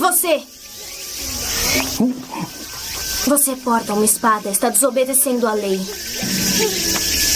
[0.00, 0.42] você?
[3.26, 5.78] Você porta uma espada, está desobedecendo a lei.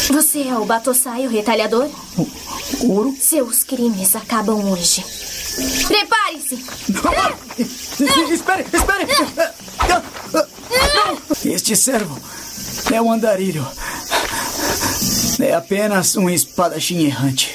[0.09, 1.89] Você é o Batosai, o retalhador?
[2.81, 3.15] Ouro?
[3.21, 5.05] Seus crimes acabam hoje.
[5.87, 6.65] Prepare-se!
[8.33, 9.07] espere, espere!
[11.45, 12.19] Este servo
[12.91, 13.65] é um andarilho.
[15.39, 17.55] É apenas um espadachim errante.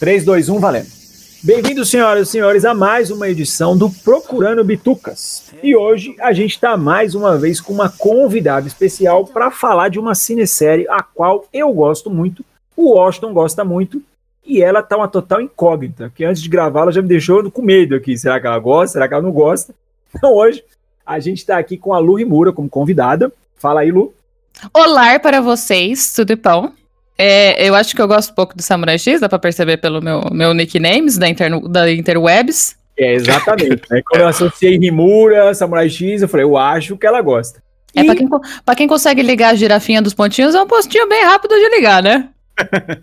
[0.00, 1.03] 3, 2, 1, valendo.
[1.44, 5.52] Bem-vindos, senhoras e senhores, a mais uma edição do Procurando Bitucas.
[5.62, 9.98] E hoje a gente está mais uma vez com uma convidada especial para falar de
[9.98, 12.42] uma cinesérie a qual eu gosto muito,
[12.74, 14.02] o Washington gosta muito,
[14.42, 17.60] e ela tá uma total incógnita, que antes de gravar ela já me deixou com
[17.60, 18.16] medo aqui.
[18.16, 18.94] Será que ela gosta?
[18.94, 19.74] Será que ela não gosta?
[20.16, 20.64] Então hoje
[21.04, 23.30] a gente está aqui com a Lu Rimura como convidada.
[23.56, 24.14] Fala aí, Lu.
[24.72, 26.72] Olá para vocês, tudo bom?
[27.16, 30.22] É, eu acho que eu gosto pouco do Samurai X, dá pra perceber pelo meu,
[30.32, 32.76] meu nicknames da, interno, da Interwebs.
[32.98, 33.82] É, exatamente.
[34.08, 37.62] Quando eu associei Rimura, Samurai X, eu falei, eu acho que ela gosta.
[37.94, 38.28] É, pra, quem,
[38.64, 42.02] pra quem consegue ligar a girafinha dos pontinhos, é um postinho bem rápido de ligar,
[42.02, 42.28] né?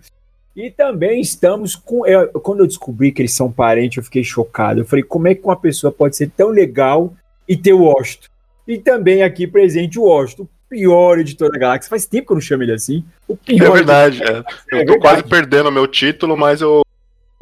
[0.54, 2.06] e também estamos com.
[2.06, 4.80] Eu, quando eu descobri que eles são parentes, eu fiquei chocado.
[4.80, 7.14] Eu falei, como é que uma pessoa pode ser tão legal
[7.48, 8.28] e ter o Washington?
[8.68, 11.90] E também aqui presente o Washington, pior editor da galáxia.
[11.90, 13.04] Faz tempo que eu não chamo ele assim.
[13.28, 14.30] O pior é verdade, é.
[14.30, 14.98] Eu é tô verdade.
[15.00, 16.80] quase perdendo meu título, mas eu.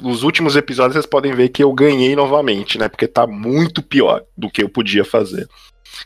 [0.02, 2.88] Nos últimos episódios vocês podem ver que eu ganhei novamente, né?
[2.88, 5.46] Porque tá muito pior do que eu podia fazer.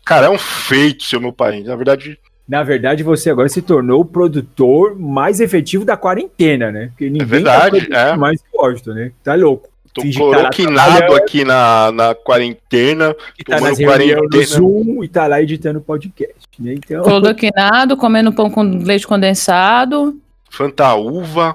[0.05, 1.62] Cara, é um feito, seu meu pai.
[1.62, 2.19] Na verdade.
[2.47, 6.88] Na verdade, você agora se tornou o produtor mais efetivo da quarentena, né?
[6.88, 8.16] Porque ninguém é verdade, tá é.
[8.16, 9.12] mais que gosto, né?
[9.22, 9.70] Tá louco.
[9.95, 13.14] Tô cloroquinado aqui na, na quarentena.
[13.39, 14.45] E tá nas quarentena.
[14.45, 16.34] Zoom e tá lá editando podcast.
[16.59, 16.75] Né?
[16.75, 17.05] Então...
[17.05, 20.20] Cloroquinado, comendo pão com leite condensado.
[20.50, 21.55] Fantaúva.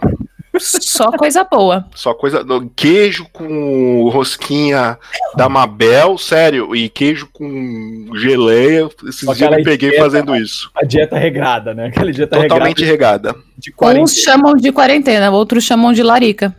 [0.58, 1.86] Só coisa boa.
[1.94, 2.46] Só coisa.
[2.76, 4.98] Queijo com rosquinha
[5.36, 8.90] da Mabel, sério, e queijo com geleia.
[9.08, 10.72] Esses dias eu peguei dieta, fazendo isso.
[10.76, 11.88] A dieta regrada, né?
[11.88, 13.36] Aquela dieta Totalmente regada.
[13.78, 14.02] regada.
[14.02, 16.56] Uns chamam de quarentena, outros chamam de larica.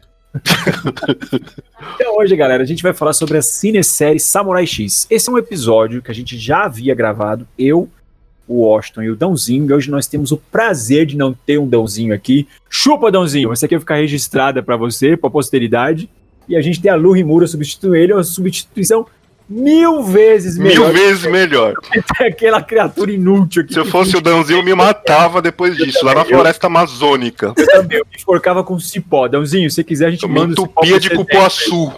[1.94, 5.06] Então hoje, galera, a gente vai falar sobre a cinesérie Samurai X.
[5.10, 7.88] Esse é um episódio que a gente já havia gravado, eu,
[8.46, 11.68] o Washington e o Dãozinho, e hoje nós temos o prazer de não ter um
[11.68, 12.48] Dãozinho aqui.
[12.68, 13.52] Chupa, Dãozinho!
[13.52, 16.08] Essa aqui vai ficar registrada para você, pra posteridade.
[16.48, 19.06] E a gente tem a Lu Rimura substituindo ele, uma substituição
[19.50, 20.92] mil vezes melhor.
[20.92, 21.74] Mil vezes melhor.
[22.20, 23.66] Aquela criatura inútil.
[23.68, 27.52] Se eu fosse o Dãozinho, eu me matava depois disso, lá na floresta amazônica.
[27.56, 29.26] Eu também, eu me enforcava com cipó.
[29.26, 31.92] Dãozinho, se quiser, a gente eu manda me entupia de cupuaçu.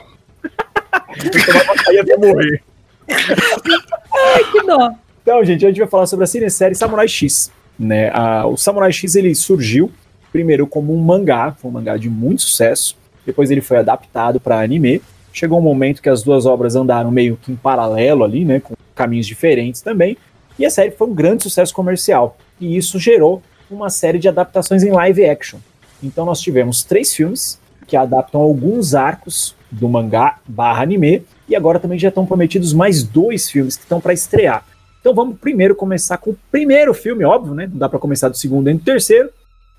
[1.91, 2.63] eu até morrer.
[3.09, 4.93] Ai, que dó.
[5.23, 7.53] Então, gente, a gente vai falar sobre a cinesérie Samurai X.
[7.79, 8.11] Né?
[8.15, 9.93] A, o Samurai X ele surgiu
[10.33, 12.97] primeiro como um mangá, foi um mangá de muito sucesso.
[13.27, 15.03] Depois ele foi adaptado para anime
[15.33, 18.75] chegou um momento que as duas obras andaram meio que em paralelo ali, né, com
[18.95, 20.17] caminhos diferentes também,
[20.59, 22.37] e a série foi um grande sucesso comercial.
[22.61, 25.59] E isso gerou uma série de adaptações em live action.
[26.03, 31.79] Então nós tivemos três filmes que adaptam alguns arcos do mangá barra anime, e agora
[31.81, 34.65] também já estão prometidos mais dois filmes que estão para estrear.
[35.01, 37.67] Então vamos primeiro começar com o primeiro filme, óbvio, né?
[37.67, 39.31] Não dá para começar do segundo nem do terceiro.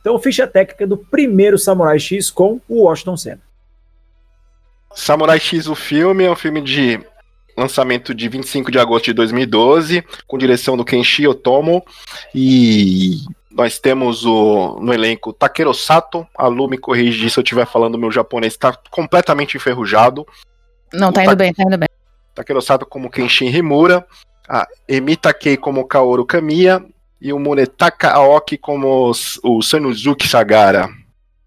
[0.03, 3.39] Então, ficha técnica do primeiro Samurai X com o Washington Senna.
[4.95, 6.99] Samurai X, o filme, é um filme de
[7.57, 11.83] lançamento de 25 de agosto de 2012, com direção do Kenshi Otomo.
[12.33, 13.17] E
[13.51, 16.27] nós temos o, no elenco Takeru Sato.
[16.35, 20.25] A Lu me corrige se eu estiver falando meu japonês, está completamente enferrujado.
[20.91, 21.89] Não, tá indo bem, tá indo bem.
[22.33, 24.05] Takeru Sato como Kenshin Himura,
[24.49, 26.83] a Emi Takei como Kaoru Kamiya
[27.21, 29.11] e o Munetaka Aoki como
[29.43, 30.89] o Sanuzuki Sagara.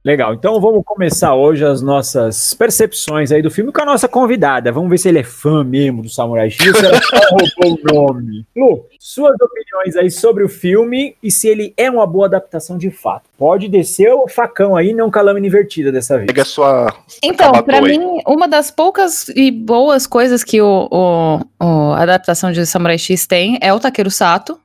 [0.06, 4.70] Legal, então vamos começar hoje as nossas percepções aí do filme com a nossa convidada.
[4.70, 7.92] Vamos ver se ele é fã mesmo do Samurai X ou ela só roubou o
[7.92, 8.46] nome.
[8.56, 12.88] Lu, suas opiniões aí sobre o filme e se ele é uma boa adaptação de
[12.88, 13.24] fato.
[13.36, 16.28] Pode descer o facão aí, não com a lâmina invertida dessa vez.
[16.28, 16.94] Pega a sua.
[17.20, 22.52] Então, para mim, uma das poucas e boas coisas que o, o, o a adaptação
[22.52, 24.56] de Samurai X tem é o Takeru Sato.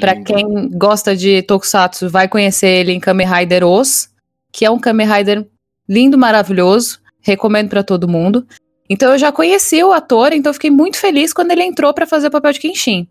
[0.00, 4.12] Para quem gosta de Tokusatsu, vai conhecer ele em Kamen Rider Os
[4.54, 5.44] que é um Kamen Rider
[5.88, 8.46] lindo, maravilhoso, recomendo para todo mundo.
[8.88, 12.28] Então eu já conheci o ator, então fiquei muito feliz quando ele entrou para fazer
[12.28, 13.08] o papel de Kenshin.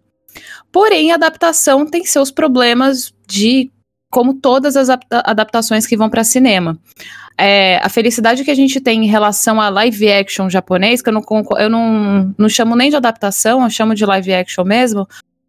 [0.71, 3.69] Porém, a adaptação tem seus problemas de
[4.09, 6.79] como todas as adaptações que vão para cinema.
[7.37, 11.13] É, a felicidade que a gente tem em relação a live action japonês, que eu
[11.13, 11.23] não,
[11.57, 15.05] eu não, não chamo nem de adaptação, eu chamo de live action mesmo,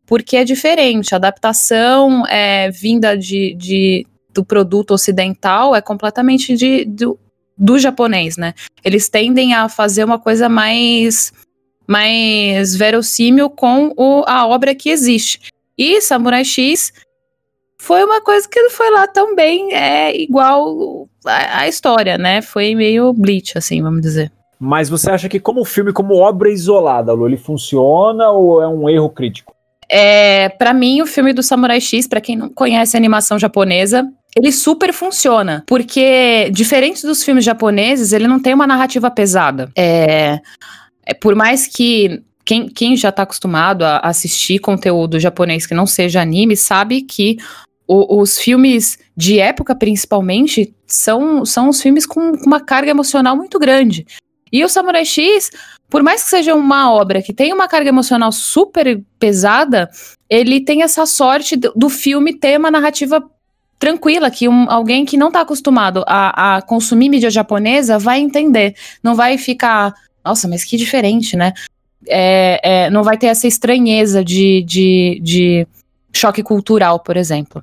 [0.06, 1.14] porque é diferente.
[1.14, 7.06] A adaptação é vinda de, de do produto ocidental é completamente de, de
[7.56, 8.52] do japonês, né?
[8.84, 11.32] Eles tendem a fazer uma coisa mais
[11.86, 15.52] mais verossímil com o, a obra que existe.
[15.76, 16.92] E Samurai X
[17.78, 22.40] foi uma coisa que não foi lá tão bem é igual a, a, história, né?
[22.40, 24.32] Foi meio bleach, assim, vamos dizer.
[24.58, 28.88] Mas você acha que como filme, como obra isolada, Lu, ele funciona ou é um
[28.88, 29.54] erro crítico?
[29.88, 34.10] É, para mim, o filme do Samurai X, para quem não conhece a animação japonesa,
[34.36, 39.70] ele super funciona, porque diferente dos filmes japoneses, ele não tem uma narrativa pesada.
[39.76, 40.40] É,
[41.06, 45.86] é por mais que quem, quem já está acostumado a assistir conteúdo japonês que não
[45.86, 47.38] seja anime sabe que
[47.86, 53.58] o, os filmes de época, principalmente, são, são os filmes com uma carga emocional muito
[53.58, 54.06] grande.
[54.52, 55.50] E o Samurai X,
[55.90, 59.90] por mais que seja uma obra que tem uma carga emocional super pesada,
[60.28, 63.22] ele tem essa sorte do, do filme ter uma narrativa
[63.78, 68.74] tranquila, que um, alguém que não está acostumado a, a consumir mídia japonesa vai entender.
[69.02, 69.94] Não vai ficar,
[70.24, 71.52] nossa, mas que diferente, né?
[72.06, 75.66] É, é, não vai ter essa estranheza de, de, de
[76.12, 77.62] choque cultural, por exemplo.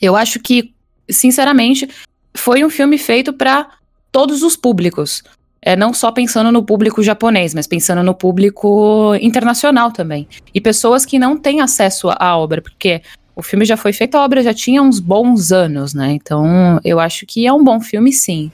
[0.00, 0.72] Eu acho que,
[1.08, 1.88] sinceramente,
[2.34, 3.68] foi um filme feito para
[4.10, 5.22] todos os públicos
[5.62, 10.26] é, não só pensando no público japonês, mas pensando no público internacional também.
[10.54, 13.02] E pessoas que não têm acesso à obra, porque
[13.34, 16.12] o filme já foi feito, a obra já tinha uns bons anos, né?
[16.12, 18.50] Então eu acho que é um bom filme, sim.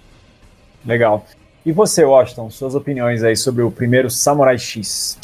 [0.84, 1.26] Legal.
[1.64, 5.18] E você, Washington, suas opiniões aí sobre o primeiro Samurai X?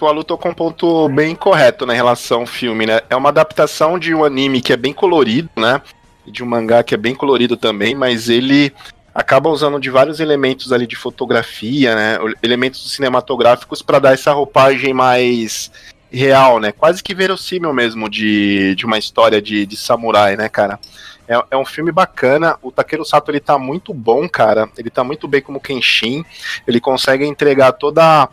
[0.00, 3.00] O Alu tocou um ponto bem correto na relação ao filme, né?
[3.10, 5.82] É uma adaptação de um anime que é bem colorido, né?
[6.26, 8.72] De um mangá que é bem colorido também, mas ele
[9.14, 14.94] acaba usando de vários elementos ali de fotografia, né, elementos cinematográficos para dar essa roupagem
[14.94, 15.70] mais
[16.12, 20.78] real, né, quase que verossímil mesmo de, de uma história de, de samurai, né, cara.
[21.28, 25.04] É, é um filme bacana, o Takeru Sato ele tá muito bom, cara, ele tá
[25.04, 26.24] muito bem como Kenshin,
[26.66, 28.28] ele consegue entregar toda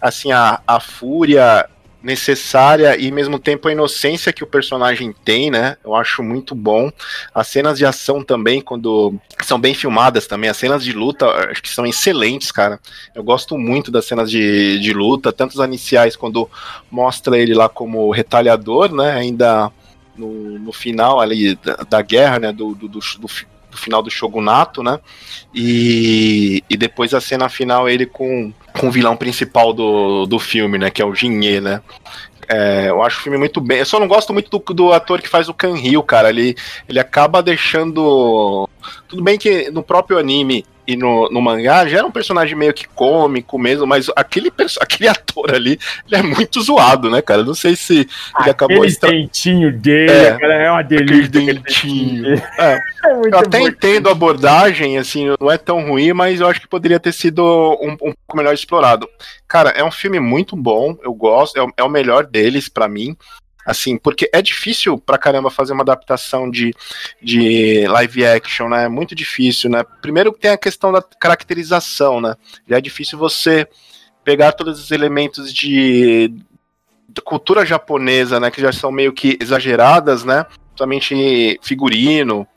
[0.00, 1.68] assim a, a fúria
[2.02, 5.76] necessária e mesmo tempo a inocência que o personagem tem, né?
[5.84, 6.90] Eu acho muito bom.
[7.34, 11.62] As cenas de ação também, quando são bem filmadas também, as cenas de luta acho
[11.62, 12.78] que são excelentes, cara.
[13.14, 16.48] Eu gosto muito das cenas de, de luta, tanto as iniciais quando
[16.90, 19.12] mostra ele lá como retalhador, né?
[19.12, 19.70] Ainda
[20.16, 22.52] no, no final ali da, da guerra, né?
[22.52, 23.28] Do, do, do, do
[23.70, 24.98] do final do Shogunato, né?
[25.54, 30.78] E, e depois a cena final ele com, com o vilão principal do, do filme,
[30.78, 30.90] né?
[30.90, 31.82] Que é o Jinhe, né?
[32.48, 33.78] É, eu acho o filme muito bem.
[33.78, 36.30] Eu só não gosto muito do, do ator que faz o Kan Ryu, cara.
[36.30, 36.56] Ele,
[36.88, 38.68] ele acaba deixando.
[39.06, 42.72] Tudo bem que no próprio anime e no, no mangá já era um personagem meio
[42.72, 44.50] que cômico mesmo, mas aquele,
[44.80, 47.44] aquele ator ali, ele é muito zoado, né, cara?
[47.44, 48.82] Não sei se ele aquele acabou...
[48.82, 51.26] Aquele dentinho dele, é, cara, é uma delícia.
[51.26, 52.34] Aquele dentinho.
[52.58, 52.80] É.
[53.08, 53.68] É eu até bom.
[53.68, 57.42] entendo a abordagem, assim, não é tão ruim, mas eu acho que poderia ter sido
[57.80, 59.08] um, um pouco melhor explorado.
[59.46, 63.16] Cara, é um filme muito bom, eu gosto, é, é o melhor deles para mim
[63.68, 66.74] assim, porque é difícil pra caramba fazer uma adaptação de,
[67.22, 68.84] de live action, né?
[68.84, 69.84] É muito difícil, né?
[70.00, 72.34] Primeiro tem a questão da caracterização, né?
[72.66, 73.68] Já é difícil você
[74.24, 76.32] pegar todos os elementos de,
[77.10, 78.50] de cultura japonesa, né?
[78.50, 80.46] Que já são meio que exageradas, né?
[80.74, 82.48] Somente figurino,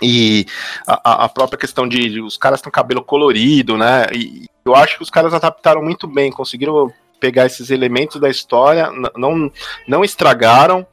[0.00, 0.46] e
[0.86, 4.06] a, a, própria questão de os caras têm cabelo colorido, né?
[4.14, 8.90] E eu acho que os caras adaptaram muito bem, conseguiram pegar esses elementos da história,
[9.16, 9.50] não,
[9.86, 10.86] não estragaram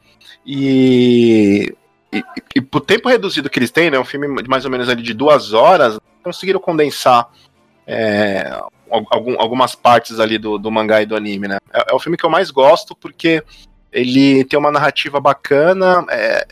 [0.46, 1.74] e,
[2.12, 2.24] e,
[2.56, 5.02] e por tempo reduzido que eles têm, né, um filme de mais ou menos ali
[5.02, 7.30] de duas horas, conseguiram condensar
[7.86, 11.58] é, algum, algumas partes ali do, do mangá e do anime, né?
[11.74, 13.44] É, é, o filme que eu mais gosto porque
[13.92, 16.48] ele tem uma narrativa bacana, é,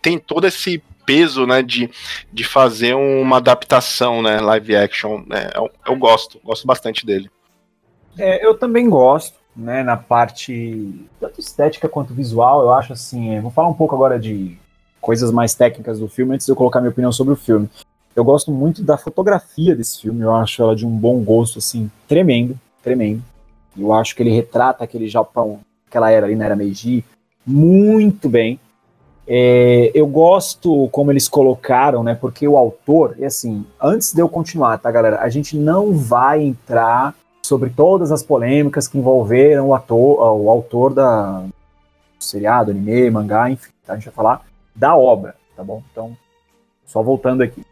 [0.00, 1.90] tem todo esse peso, né, de,
[2.32, 7.28] de fazer uma adaptação, né, live action, né, eu, eu gosto, gosto bastante dele.
[8.18, 13.40] É, eu também gosto, né, na parte tanto estética quanto visual, eu acho assim, é,
[13.40, 14.58] vou falar um pouco agora de
[15.00, 17.68] coisas mais técnicas do filme antes de eu colocar minha opinião sobre o filme.
[18.14, 21.90] Eu gosto muito da fotografia desse filme, eu acho ela de um bom gosto, assim,
[22.08, 23.22] tremendo, tremendo.
[23.78, 27.04] Eu acho que ele retrata aquele Japão, aquela era ali na era Meiji,
[27.46, 28.58] muito bem.
[29.26, 32.16] É, eu gosto como eles colocaram, né?
[32.16, 35.20] Porque o autor, e assim, antes de eu continuar, tá, galera?
[35.20, 37.14] A gente não vai entrar
[37.50, 43.50] sobre todas as polêmicas que envolveram o, ator, o autor da do seriado, anime, mangá,
[43.50, 43.72] enfim.
[43.84, 43.94] Tá?
[43.94, 44.42] A gente vai falar
[44.72, 45.82] da obra, tá bom?
[45.90, 46.16] Então,
[46.86, 47.64] só voltando aqui.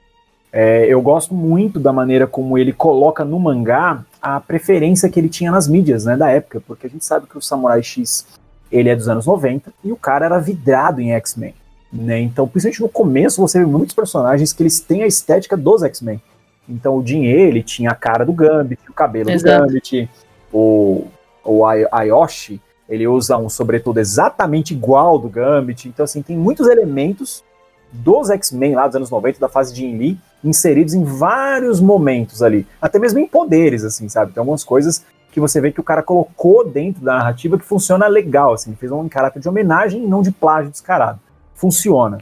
[0.52, 5.28] É, eu gosto muito da maneira como ele coloca no mangá a preferência que ele
[5.28, 8.26] tinha nas mídias, né, da época, porque a gente sabe que o Samurai X
[8.72, 11.54] ele é dos anos 90 e o cara era vidrado em X-Men,
[11.92, 12.20] né?
[12.20, 16.20] Então, principalmente no começo, você vê muitos personagens que eles têm a estética dos X-Men.
[16.68, 19.62] Então o Jin ele tinha a cara do Gambit, o cabelo Exato.
[19.62, 20.10] do Gambit,
[20.52, 21.06] o,
[21.44, 25.88] o Ayoshi, ele usa um sobretudo exatamente igual do Gambit.
[25.88, 27.44] Então, assim, tem muitos elementos
[27.92, 32.42] dos X-Men lá dos anos 90, da fase de Jin Lee, inseridos em vários momentos
[32.42, 32.66] ali.
[32.80, 34.32] Até mesmo em poderes, assim, sabe?
[34.32, 38.06] Tem algumas coisas que você vê que o cara colocou dentro da narrativa que funciona
[38.06, 38.74] legal, assim.
[38.74, 41.20] Fez um caráter de homenagem e não de plágio descarado.
[41.54, 42.18] Funciona.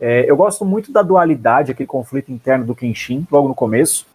[0.00, 4.06] É, eu gosto muito da dualidade, aquele conflito interno do Kenshin, logo no começo,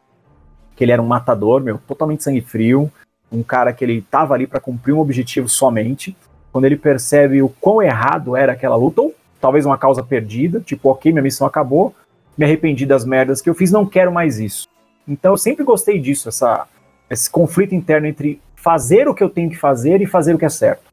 [0.76, 2.92] que ele era um matador, meu, totalmente sangue frio,
[3.32, 6.18] um cara que ele tava ali para cumprir um objetivo somente.
[6.52, 10.90] Quando ele percebe o quão errado era aquela luta, ou talvez uma causa perdida, tipo,
[10.90, 11.94] ok, minha missão acabou,
[12.36, 14.68] me arrependi das merdas que eu fiz, não quero mais isso.
[15.08, 16.68] Então eu sempre gostei disso, essa,
[17.10, 20.46] esse conflito interno entre fazer o que eu tenho que fazer e fazer o que
[20.46, 20.84] é certo.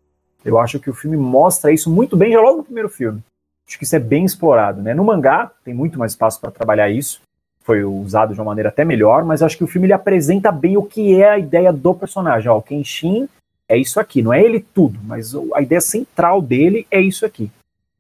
[0.45, 3.23] Eu acho que o filme mostra isso muito bem já logo no primeiro filme.
[3.67, 4.93] Acho que isso é bem explorado, né?
[4.95, 7.21] No mangá tem muito mais espaço para trabalhar isso.
[7.61, 10.77] Foi usado de uma maneira até melhor, mas acho que o filme ele apresenta bem
[10.77, 12.51] o que é a ideia do personagem.
[12.51, 13.29] Ó, o Kenshin
[13.69, 17.51] é isso aqui, não é ele tudo, mas a ideia central dele é isso aqui.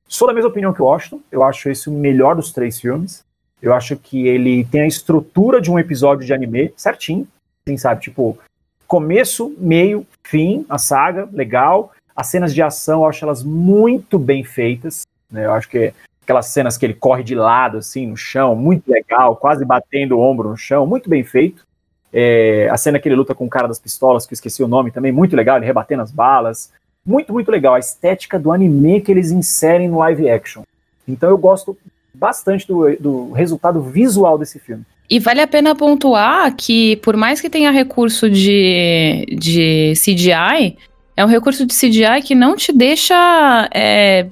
[0.09, 3.25] Sou da mesma opinião que o Washington, eu acho esse o melhor dos três filmes.
[3.63, 7.27] Eu acho que ele tem a estrutura de um episódio de anime certinho,
[7.65, 8.03] assim, sabe?
[8.03, 8.37] Tipo,
[8.87, 11.93] começo, meio, fim, a saga, legal.
[12.15, 15.07] As cenas de ação, eu acho elas muito bem feitas.
[15.33, 15.47] Né?
[15.47, 19.35] Eu acho que aquelas cenas que ele corre de lado, assim, no chão, muito legal,
[19.37, 21.65] quase batendo o ombro no chão, muito bem feito.
[22.13, 24.69] É, a cena que ele luta com o cara das pistolas, que eu esqueci o
[24.69, 26.71] nome também, muito legal, ele rebatendo as balas.
[27.05, 27.75] Muito, muito legal.
[27.75, 30.63] A estética do anime que eles inserem no live action.
[31.09, 31.77] Então eu gosto
[32.15, 34.85] bastante do, do resultado visual desse filme.
[35.11, 40.77] E vale a pena pontuar que, por mais que tenha recurso de, de CGI,
[41.17, 44.29] é um recurso de CGI que não te deixa é,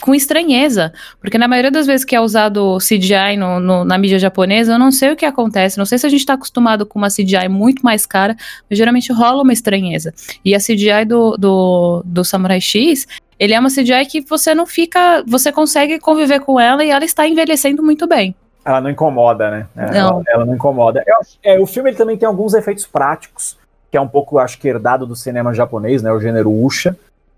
[0.00, 0.92] com estranheza.
[1.20, 4.78] Porque na maioria das vezes que é usado CGI no, no- na mídia japonesa, eu
[4.78, 5.78] não sei o que acontece.
[5.78, 8.36] Não sei se a gente está acostumado com uma CGI muito mais cara,
[8.68, 10.12] mas geralmente rola uma estranheza.
[10.44, 13.06] E a CGI do, do, do Samurai X.
[13.38, 15.22] Ele é uma CGI que você não fica.
[15.26, 18.34] Você consegue conviver com ela e ela está envelhecendo muito bem.
[18.64, 19.66] Ela não incomoda, né?
[19.76, 20.08] É, Não.
[20.08, 21.04] Ela, ela não incomoda.
[21.20, 23.56] Acho- é, o filme ele também tem alguns efeitos práticos,
[23.90, 26.10] que é um pouco, acho que, herdado do cinema japonês, né?
[26.12, 26.96] O gênero Usha.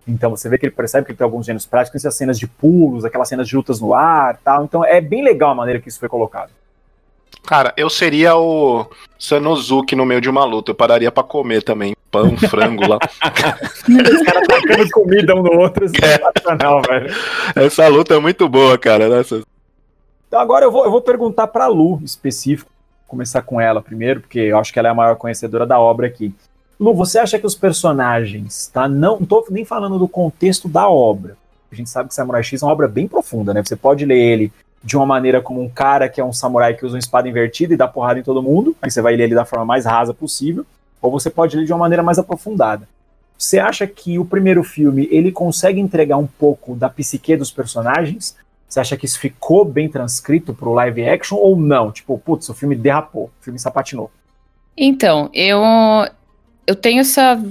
[0.09, 2.47] Então você vê que ele percebe que ele tem alguns gêneros práticos, essas cenas de
[2.47, 4.65] pulos, aquelas cenas de lutas no ar tal.
[4.65, 6.51] Então é bem legal a maneira que isso foi colocado.
[7.47, 8.87] Cara, eu seria o
[9.19, 10.71] Sanosuke no meio de uma luta.
[10.71, 11.95] Eu pararia pra comer também.
[12.11, 12.99] Pão, frango lá.
[12.99, 17.15] Os caras tacando comida um no outro, isso é sensacional, velho.
[17.55, 19.09] Essa luta é muito boa, cara.
[19.09, 19.43] Nessa...
[20.27, 22.71] Então agora eu vou, eu vou perguntar pra Lu específico,
[23.07, 26.07] começar com ela primeiro, porque eu acho que ela é a maior conhecedora da obra
[26.07, 26.35] aqui.
[26.79, 28.89] Lu, você acha que os personagens, tá?
[28.89, 31.37] Não, tô nem falando do contexto da obra.
[31.71, 33.63] A gente sabe que Samurai X é uma obra bem profunda, né?
[33.65, 36.87] Você pode ler ele de uma maneira como um cara que é um samurai que
[36.87, 39.35] usa uma espada invertida e dá porrada em todo mundo, aí você vai ler ele
[39.35, 40.65] da forma mais rasa possível,
[41.03, 42.89] ou você pode ler de uma maneira mais aprofundada.
[43.37, 48.37] Você acha que o primeiro filme ele consegue entregar um pouco da psique dos personagens?
[48.69, 51.91] Você acha que isso ficou bem transcrito pro live action ou não?
[51.93, 54.11] Tipo, putz, o filme derrapou, o filme sapatinou.
[54.77, 55.63] Então, eu
[56.69, 57.43] eu tenho essa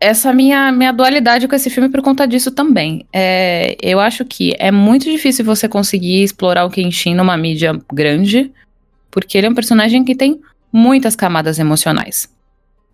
[0.00, 3.04] essa minha minha dualidade com esse filme por conta disso também.
[3.12, 8.52] É, eu acho que é muito difícil você conseguir explorar o Kenshin numa mídia grande,
[9.10, 10.40] porque ele é um personagem que tem
[10.72, 12.28] muitas camadas emocionais.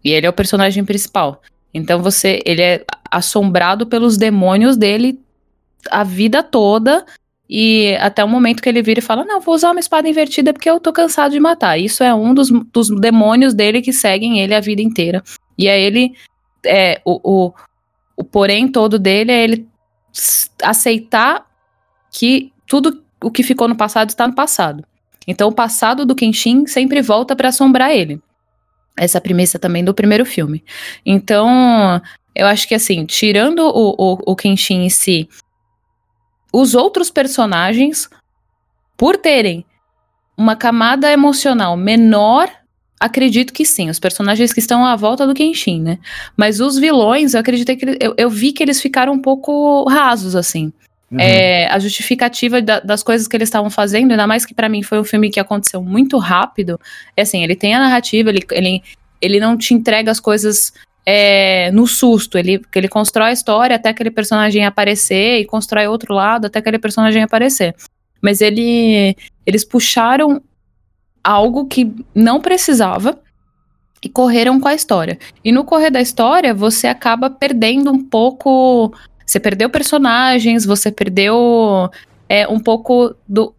[0.03, 1.43] E ele é o personagem principal.
[1.75, 5.21] Então você, ele é assombrado pelos demônios dele
[5.91, 7.05] a vida toda
[7.53, 10.53] e até o momento que ele vira e fala: Não, vou usar uma espada invertida
[10.53, 11.77] porque eu tô cansado de matar.
[11.77, 15.21] Isso é um dos, dos demônios dele que seguem ele a vida inteira.
[15.59, 16.15] E aí ele.
[16.65, 17.53] É, o, o,
[18.17, 19.69] o porém todo dele é ele
[20.63, 21.45] aceitar
[22.13, 24.85] que tudo o que ficou no passado está no passado.
[25.27, 28.21] Então o passado do Kenshin sempre volta para assombrar ele.
[28.97, 30.63] Essa é premissa também do primeiro filme.
[31.05, 32.01] Então,
[32.35, 35.29] eu acho que assim, tirando o, o, o Kenshin em si,
[36.53, 38.09] os outros personagens,
[38.97, 39.65] por terem
[40.37, 42.51] uma camada emocional menor,
[42.99, 43.89] acredito que sim.
[43.91, 45.99] Os personagens que estão à volta do Kenshin, né?
[46.37, 47.99] Mas os vilões, eu acreditei que.
[48.01, 50.73] Eu, eu vi que eles ficaram um pouco rasos, assim.
[51.11, 51.19] Uhum.
[51.19, 54.83] É, a justificativa da- das coisas que eles estavam fazendo, ainda mais que pra mim
[54.83, 56.79] foi um filme que aconteceu muito rápido.
[57.17, 58.83] É assim, ele tem a narrativa, ele, ele,
[59.21, 60.73] ele não te entrega as coisas
[61.05, 62.39] é, no susto.
[62.39, 66.79] Ele, ele constrói a história até aquele personagem aparecer e constrói outro lado até aquele
[66.79, 67.75] personagem aparecer.
[68.21, 69.17] Mas ele,
[69.47, 70.43] eles puxaram
[71.23, 73.19] algo que não precisava
[74.03, 75.19] e correram com a história.
[75.45, 78.95] E no correr da história, você acaba perdendo um pouco.
[79.25, 81.91] Você perdeu personagens, você perdeu
[82.29, 83.55] é, um pouco do.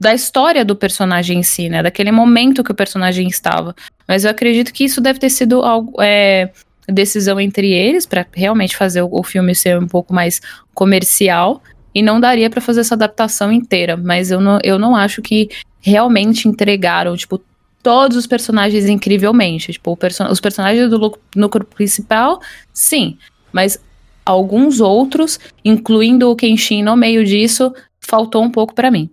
[0.00, 1.82] Da história do personagem em si, né?
[1.82, 3.74] Daquele momento que o personagem estava.
[4.06, 6.00] Mas eu acredito que isso deve ter sido algo.
[6.00, 6.50] É,
[6.90, 10.40] decisão entre eles para realmente fazer o, o, filme ser um pouco mais
[10.72, 11.62] comercial
[11.94, 15.50] e não daria para fazer essa adaptação inteira, mas eu não, eu não acho que
[15.80, 17.42] realmente entregaram, tipo,
[17.82, 19.72] todos os personagens incrivelmente.
[19.72, 22.40] Tipo, perso os personagens do núcleo principal,
[22.72, 23.18] sim.
[23.52, 23.78] Mas
[24.24, 29.10] alguns outros, incluindo o Kenshin no meio disso, faltou um pouco para mim.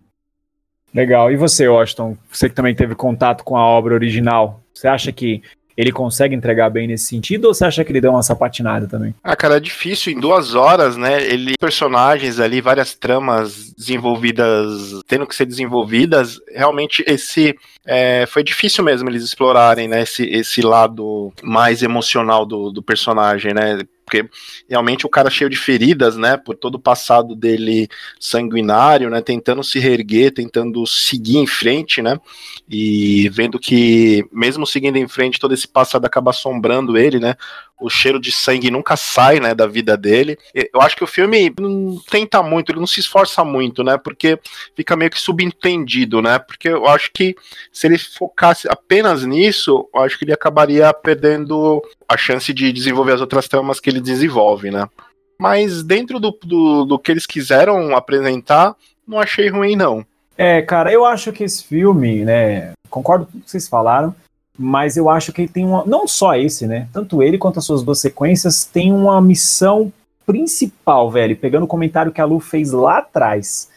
[0.96, 1.30] Legal.
[1.30, 2.18] E você, Washington?
[2.32, 5.44] Você que também teve contato com a obra original, você acha que
[5.78, 9.14] ele consegue entregar bem nesse sentido ou você acha que ele deu uma sapatinada também?
[9.22, 10.14] Ah, cara, é difícil.
[10.14, 11.22] Em duas horas, né?
[11.22, 16.40] Ele personagens ali, várias tramas desenvolvidas, tendo que ser desenvolvidas.
[16.54, 20.04] Realmente, esse é, foi difícil mesmo eles explorarem, né?
[20.04, 23.80] Esse, esse lado mais emocional do, do personagem, né?
[24.06, 24.30] Porque
[24.70, 29.64] realmente o cara cheio de feridas, né, por todo o passado dele sanguinário, né, tentando
[29.64, 32.20] se reerguer, tentando seguir em frente, né,
[32.70, 37.36] e vendo que mesmo seguindo em frente todo esse passado acaba assombrando ele, né,
[37.80, 40.38] o cheiro de sangue nunca sai, né, da vida dele.
[40.54, 44.40] Eu acho que o filme não tenta muito, ele não se esforça muito, né, porque
[44.76, 47.36] fica meio que subentendido, né, porque eu acho que
[47.72, 53.14] se ele focasse apenas nisso, eu acho que ele acabaria perdendo a chance de desenvolver
[53.14, 54.88] as outras tramas que ele desenvolve, né.
[55.38, 58.74] Mas dentro do, do, do que eles quiseram apresentar,
[59.06, 60.06] não achei ruim, não.
[60.38, 64.16] É, cara, eu acho que esse filme, né, concordo com o que vocês falaram,
[64.58, 65.84] mas eu acho que ele tem uma.
[65.86, 66.88] Não só esse, né?
[66.94, 69.92] Tanto ele quanto as suas duas sequências tem uma missão
[70.26, 71.36] principal, velho.
[71.36, 73.70] Pegando o comentário que a Lu fez lá atrás.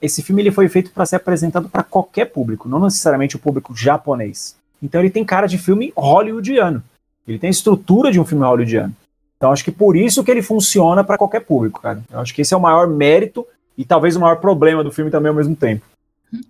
[0.00, 3.74] Esse filme ele foi feito para ser apresentado para qualquer público, não necessariamente o público
[3.74, 4.56] japonês.
[4.82, 6.82] Então ele tem cara de filme hollywoodiano.
[7.26, 8.92] Ele tem a estrutura de um filme hollywoodiano.
[9.36, 12.02] Então acho que por isso que ele funciona para qualquer público, cara.
[12.10, 13.46] Eu acho que esse é o maior mérito
[13.78, 15.84] e talvez o maior problema do filme também ao mesmo tempo.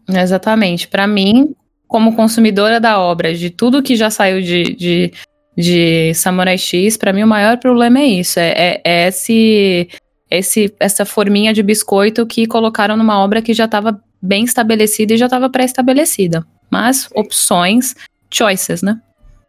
[0.08, 0.88] Exatamente.
[0.88, 1.54] Para mim,
[1.92, 5.12] como consumidora da obra, de tudo que já saiu de, de,
[5.54, 8.40] de Samurai X, para mim o maior problema é isso.
[8.40, 9.90] É, é, é, esse,
[10.30, 15.18] esse, essa forminha de biscoito que colocaram numa obra que já estava bem estabelecida e
[15.18, 16.42] já estava pré-estabelecida.
[16.70, 17.94] Mas opções,
[18.32, 18.98] choices, né?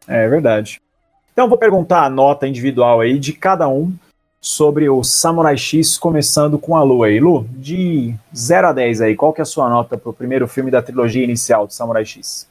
[0.05, 0.81] É verdade.
[1.31, 3.93] Então vou perguntar a nota individual aí de cada um
[4.43, 7.17] sobre o Samurai X, começando com a Lu aí.
[7.17, 10.69] Lu, de 0 a 10 aí, qual que é a sua nota pro primeiro filme
[10.69, 12.45] da trilogia inicial de Samurai X?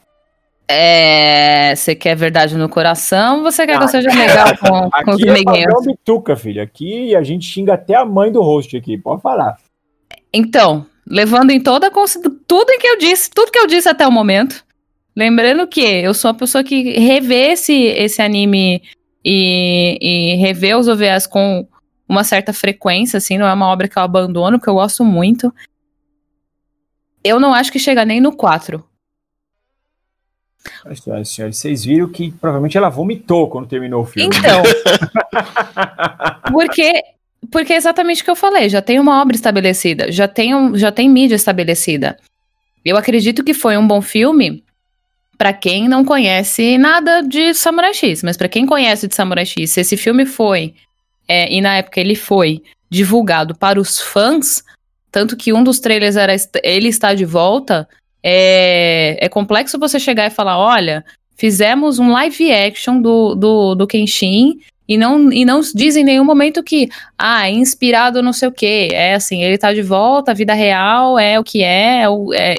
[0.67, 5.11] É, você quer verdade no coração você quer ah, que eu seja legal com, com
[5.11, 5.75] os amiguinhos?
[5.75, 6.63] Aqui é bituca, filho.
[6.63, 9.55] Aqui a gente xinga até a mãe do host aqui, pode falar.
[10.33, 11.91] Então, levando em toda a
[12.47, 14.65] tudo em que eu disse, tudo que eu disse até o momento,
[15.15, 18.81] lembrando que eu sou uma pessoa que revê esse, esse anime
[19.23, 21.67] e, e revê os OVAs com
[22.13, 25.53] uma certa frequência, assim, não é uma obra que eu abandono, porque eu gosto muito.
[27.23, 28.83] Eu não acho que chega nem no 4.
[30.95, 34.33] Senhoras e senhores, vocês viram que provavelmente ela vomitou quando terminou o filme.
[34.35, 34.63] Então.
[36.51, 37.03] porque,
[37.51, 38.69] porque é exatamente o que eu falei.
[38.69, 42.17] Já tem uma obra estabelecida, já tem, um, já tem mídia estabelecida.
[42.83, 44.63] Eu acredito que foi um bom filme
[45.37, 49.71] para quem não conhece nada de Samurai X, mas para quem conhece de Samurai X,
[49.71, 50.73] se esse filme foi
[51.27, 54.63] é, e na época ele foi divulgado para os fãs,
[55.11, 57.87] tanto que um dos trailers era ele está de volta,
[58.21, 61.03] é, é complexo você chegar e falar, olha,
[61.35, 66.23] fizemos um live action do, do, do Kenshin e não, e não diz em nenhum
[66.23, 70.31] momento que, ah, é inspirado não sei o que, é assim, ele está de volta,
[70.31, 72.57] a vida real é o que é, é, é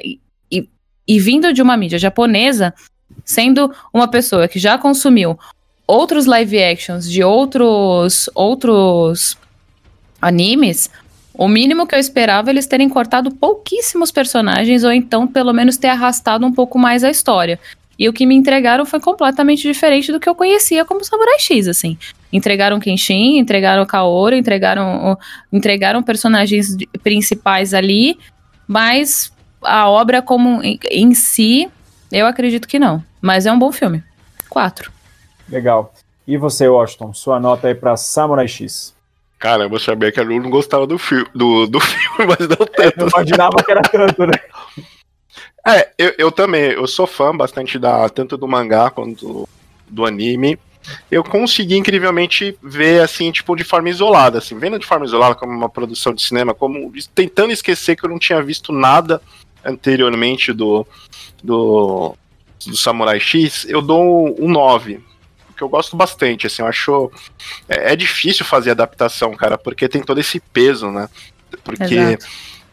[0.51, 0.69] e,
[1.07, 2.73] e vindo de uma mídia japonesa,
[3.23, 5.37] sendo uma pessoa que já consumiu
[5.87, 9.37] outros live actions de outros outros
[10.21, 10.89] animes,
[11.33, 15.77] o mínimo que eu esperava é eles terem cortado pouquíssimos personagens ou então pelo menos
[15.77, 17.59] ter arrastado um pouco mais a história.
[17.97, 21.67] E o que me entregaram foi completamente diferente do que eu conhecia como Samurai X,
[21.67, 21.97] assim.
[22.31, 25.17] Entregaram Kenshin, entregaram Kaoru, entregaram,
[25.51, 28.17] entregaram personagens principais ali,
[28.67, 31.69] mas a obra como em, em si,
[32.11, 33.01] eu acredito que não.
[33.21, 34.03] Mas é um bom filme.
[34.49, 34.94] Quatro.
[35.49, 35.93] Legal.
[36.27, 38.95] E você, Washington, sua nota aí pra Samurai X?
[39.37, 42.65] Cara, eu sabia que a Lu não gostava do, fi do, do filme, mas não
[42.65, 42.99] tanto.
[42.99, 44.33] Eu imaginava que era tanto, né?
[45.67, 49.49] É, eu, eu também, eu sou fã bastante da tanto do mangá quanto do,
[49.89, 50.59] do anime.
[51.09, 55.51] Eu consegui incrivelmente ver assim, tipo, de forma isolada, assim, vendo de forma isolada como
[55.51, 59.19] uma produção de cinema, como tentando esquecer que eu não tinha visto nada
[59.65, 60.85] anteriormente do
[61.43, 62.15] do,
[62.67, 65.03] do Samurai X, eu dou um 9
[65.55, 67.11] que eu gosto bastante, assim, eu acho.
[67.67, 71.09] É, é, difícil fazer adaptação, cara, porque tem todo esse peso, né?
[71.63, 72.17] Porque.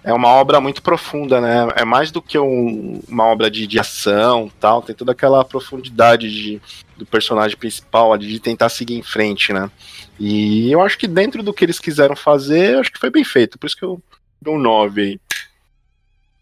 [0.05, 1.69] é uma obra muito profunda, né?
[1.77, 6.29] É mais do que um, uma obra de, de ação tal, tem toda aquela profundidade
[6.29, 6.61] de,
[6.97, 9.71] do personagem principal ali, de tentar seguir em frente, né?
[10.19, 13.59] E eu acho que dentro do que eles quiseram fazer, acho que foi bem feito,
[13.59, 14.03] por isso que eu
[14.41, 15.21] dou um 9 aí.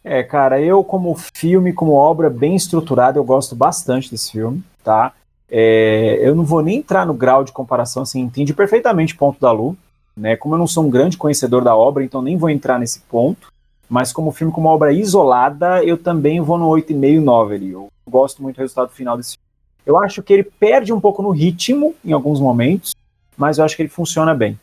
[0.03, 5.13] É, cara, eu como filme, como obra bem estruturada, eu gosto bastante desse filme, tá?
[5.51, 9.41] É, eu não vou nem entrar no grau de comparação, assim, entendi perfeitamente o ponto
[9.41, 9.77] da Lu,
[10.17, 10.37] né?
[10.37, 13.53] Como eu não sou um grande conhecedor da obra, então nem vou entrar nesse ponto,
[13.89, 17.71] mas como filme, como obra isolada, eu também vou no 8,5, 9 ali.
[17.73, 19.51] Eu gosto muito do resultado final desse filme.
[19.85, 22.95] Eu acho que ele perde um pouco no ritmo em alguns momentos,
[23.37, 24.59] mas eu acho que ele funciona bem.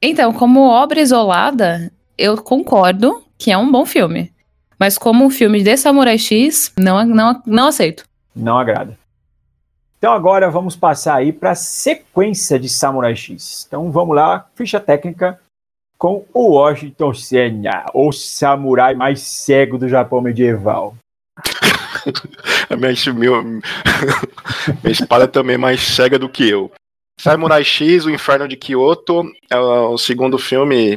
[0.00, 4.32] Então, como obra isolada, eu concordo que é um bom filme.
[4.78, 8.04] Mas como um filme de Samurai X, não, não, não aceito.
[8.34, 8.96] Não agrada.
[9.98, 13.64] Então agora vamos passar aí para a sequência de Samurai X.
[13.66, 15.40] Então vamos lá, ficha técnica
[15.98, 20.94] com o Washington Senna, o samurai mais cego do Japão medieval.
[22.70, 23.42] a minha, meu,
[24.82, 26.70] minha espada também é mais cega do que eu.
[27.18, 30.96] Samurai X, O Inferno de Kyoto, é o segundo filme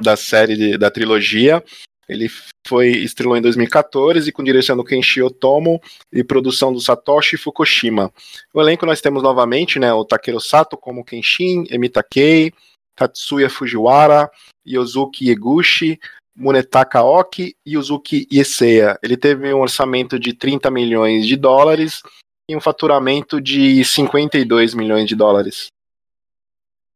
[0.00, 1.62] da série de, da trilogia.
[2.08, 2.28] Ele
[2.66, 5.80] foi estrelou em 2014 com direção do Kenshi Otomo
[6.12, 8.12] e produção do Satoshi Fukushima.
[8.54, 12.52] O elenco nós temos novamente, né, o Takeru Sato como Kenshin, Emi Takei,
[12.94, 14.30] Tatsuya Fujiwara,
[14.66, 15.98] Yozuki Eguchi,
[16.34, 18.98] Munetaka Oki e Yuzuki Ieseya.
[19.02, 22.02] Ele teve um orçamento de 30 milhões de dólares
[22.48, 25.68] e um faturamento de 52 milhões de dólares.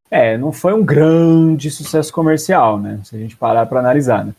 [0.09, 2.99] É, não foi um grande sucesso comercial, né?
[3.03, 4.33] Se a gente parar para analisar, né?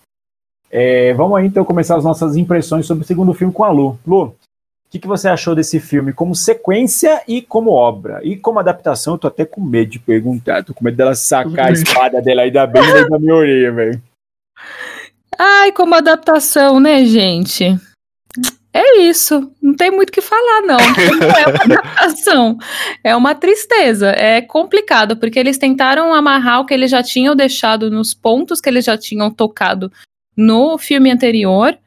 [0.74, 3.98] É, vamos aí então começar as nossas impressões sobre o segundo filme com a Lu.
[4.06, 4.34] Lu, o
[4.90, 8.20] que, que você achou desse filme como sequência e como obra?
[8.22, 11.68] E como adaptação, eu tô até com medo de perguntar, tô com medo dela sacar
[11.68, 14.02] a espada dela aí da bem da minha orelha, velho.
[15.38, 17.78] Ai, como adaptação, né, gente?
[18.72, 20.78] É isso, não tem muito o que falar, não.
[21.20, 22.58] Não é uma adaptação,
[23.04, 24.08] é uma tristeza.
[24.08, 28.70] É complicado, porque eles tentaram amarrar o que eles já tinham deixado nos pontos que
[28.70, 29.92] eles já tinham tocado
[30.36, 31.78] no filme anterior,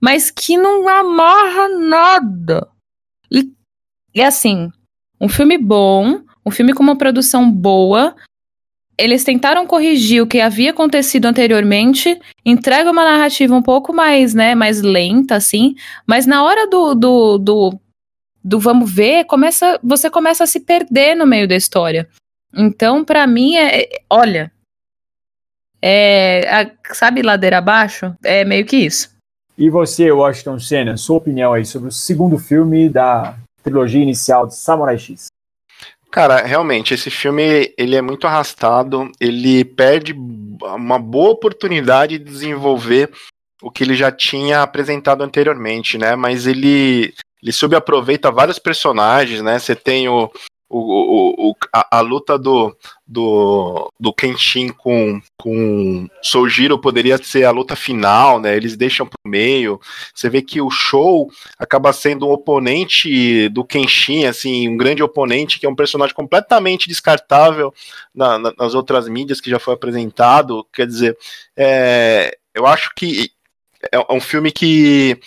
[0.00, 2.68] mas que não amarra nada.
[3.30, 4.70] E, assim,
[5.20, 8.14] um filme bom, um filme com uma produção boa.
[8.96, 14.56] Eles tentaram corrigir o que havia acontecido anteriormente, entrega uma narrativa um pouco mais, né,
[14.56, 17.80] mais lenta, assim, mas na hora do, do, do,
[18.42, 22.08] do vamos ver, começa, você começa a se perder no meio da história.
[22.52, 24.50] Então, para mim, é, é olha,
[25.80, 28.14] é, a, sabe, ladeira abaixo?
[28.24, 29.16] É meio que isso.
[29.56, 34.56] E você, Washington Senna, sua opinião aí sobre o segundo filme da trilogia inicial de
[34.56, 35.26] Samurai X?
[36.10, 43.10] Cara, realmente, esse filme ele é muito arrastado, ele perde uma boa oportunidade de desenvolver
[43.60, 46.16] o que ele já tinha apresentado anteriormente, né?
[46.16, 47.12] Mas ele,
[47.42, 49.58] ele subaproveita vários personagens, né?
[49.58, 50.30] Você tem o,
[50.70, 52.76] o, o, a, a, luta do,
[53.06, 58.54] do, do Kenshin com, com Soujiro poderia ser a luta final, né?
[58.54, 59.80] Eles deixam pro meio.
[60.14, 65.58] Você vê que o show acaba sendo um oponente do Kenshin, assim, um grande oponente,
[65.58, 67.72] que é um personagem completamente descartável
[68.14, 70.66] na, na, nas outras mídias que já foi apresentado.
[70.70, 71.16] Quer dizer,
[71.56, 73.30] é, eu acho que
[73.90, 75.18] é um filme que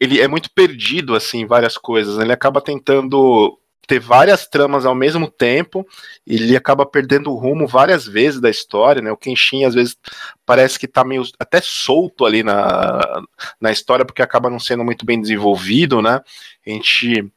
[0.00, 2.16] ele é muito perdido, assim, em várias coisas.
[2.16, 2.24] Né?
[2.24, 5.86] Ele acaba tentando ter várias tramas ao mesmo tempo,
[6.26, 9.10] ele acaba perdendo o rumo várias vezes da história, né?
[9.12, 9.96] O Kenshin às vezes
[10.44, 13.22] parece que tá meio até solto ali na,
[13.60, 16.20] na história, porque acaba não sendo muito bem desenvolvido, né?
[16.66, 17.30] A gente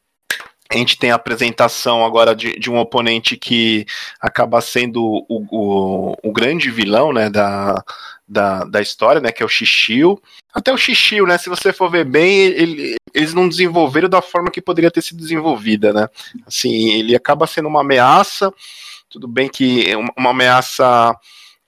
[0.70, 3.84] a gente tem a apresentação agora de, de um oponente que
[4.20, 7.82] acaba sendo o, o, o grande vilão né, da,
[8.26, 10.22] da, da história, né, que é o Xixiu.
[10.54, 14.50] Até o Xixiu, né, se você for ver bem, ele, eles não desenvolveram da forma
[14.50, 16.08] que poderia ter sido desenvolvida, né?
[16.46, 18.52] Assim, ele acaba sendo uma ameaça,
[19.08, 21.12] tudo bem que é uma, uma ameaça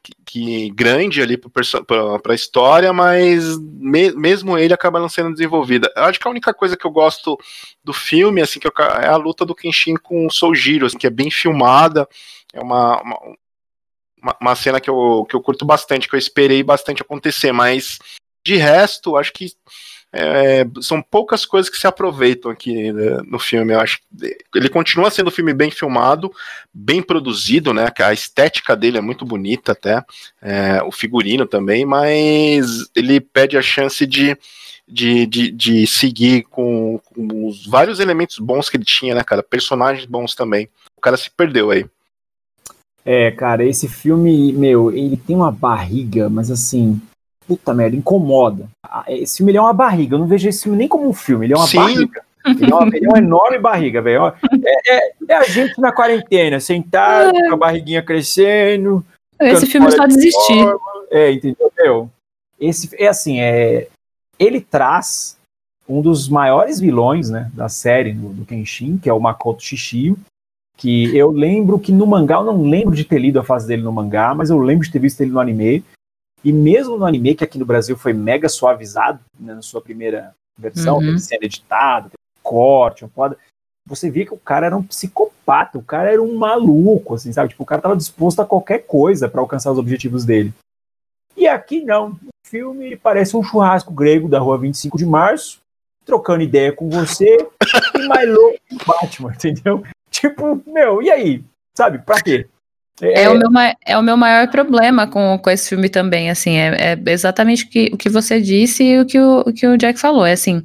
[0.03, 5.93] que, que, grande ali para a história, mas me, mesmo ele acaba não sendo desenvolvida.
[5.97, 7.39] Eu acho que a única coisa que eu gosto
[7.85, 11.07] do filme, assim, que eu, é a luta do Kenshin com o Soujiro, assim, que
[11.07, 12.09] é bem filmada,
[12.53, 13.37] é uma, uma
[14.41, 17.99] uma, cena que eu, que eu curto bastante, que eu esperei bastante acontecer, mas
[18.45, 19.47] de resto, acho que
[20.13, 23.73] é, são poucas coisas que se aproveitam aqui né, no filme.
[23.73, 23.99] Eu acho
[24.55, 26.31] ele continua sendo um filme bem filmado,
[26.73, 27.87] bem produzido, né?
[27.99, 30.05] A estética dele é muito bonita até,
[30.43, 34.37] é, o figurino também, mas ele pede a chance de,
[34.87, 39.43] de, de, de seguir com, com os vários elementos bons que ele tinha, né, cara?
[39.43, 40.69] Personagens bons também.
[40.97, 41.87] O cara se perdeu aí.
[43.05, 47.01] É, cara, esse filme, meu, ele tem uma barriga, mas assim,
[47.53, 48.69] puta merda, incomoda.
[48.83, 51.13] Ah, esse filme ele é uma barriga, eu não vejo esse filme nem como um
[51.13, 51.77] filme, ele é uma Sim.
[51.77, 52.23] barriga.
[52.45, 54.33] Ele é, uma, ele é uma enorme barriga, velho.
[54.65, 57.49] É, é, é, a gente na quarentena, sentado, é.
[57.49, 59.05] com a barriguinha crescendo.
[59.41, 60.65] Esse filme só desistir.
[61.11, 62.11] É, entendeu?
[62.59, 63.87] Esse é assim, é,
[64.39, 65.37] ele traz
[65.89, 70.17] um dos maiores vilões né, da série do, do Kenshin, que é o Makoto Shishio,
[70.77, 73.83] que eu lembro que no mangá, eu não lembro de ter lido a fase dele
[73.83, 75.85] no mangá, mas eu lembro de ter visto ele no anime.
[76.45, 80.35] E mesmo no anime, que aqui no Brasil foi mega suavizado, né, na sua primeira
[80.59, 81.19] versão, uhum.
[81.19, 82.11] sendo editado,
[82.43, 83.37] corte, uma
[83.85, 87.51] você via que o cara era um psicopata, o cara era um maluco, assim, sabe?
[87.51, 90.53] Tipo, o cara tava disposto a qualquer coisa para alcançar os objetivos dele.
[91.37, 92.11] E aqui não.
[92.13, 95.61] O filme parece um churrasco grego da rua 25 de março,
[96.05, 97.39] trocando ideia com você
[97.97, 99.83] e mais louco Batman, entendeu?
[100.11, 101.45] Tipo, meu, e aí?
[101.75, 102.47] Sabe, pra quê?
[103.01, 103.51] É, é, o, meu,
[103.87, 107.69] é o meu maior problema com, com esse filme também, assim, é, é exatamente o
[107.69, 110.33] que, o que você disse e o que o, o que o Jack falou, é
[110.33, 110.63] assim,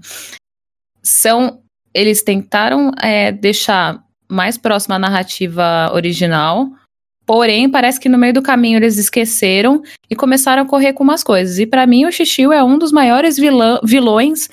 [1.02, 1.62] são,
[1.94, 6.70] eles tentaram é, deixar mais próxima a narrativa original,
[7.26, 11.24] porém, parece que no meio do caminho eles esqueceram e começaram a correr com umas
[11.24, 14.50] coisas, e para mim o Xixiu é um dos maiores vilã, vilões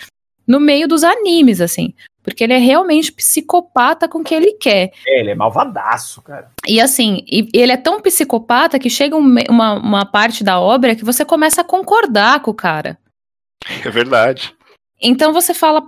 [0.46, 1.92] no meio dos animes, assim.
[2.24, 4.90] Porque ele é realmente psicopata com o que ele quer.
[5.06, 6.50] É, ele é malvadaço, cara.
[6.66, 10.96] E assim, e ele é tão psicopata que chega um, uma, uma parte da obra
[10.96, 12.98] que você começa a concordar com o cara.
[13.84, 14.54] É verdade.
[15.00, 15.86] Então você fala,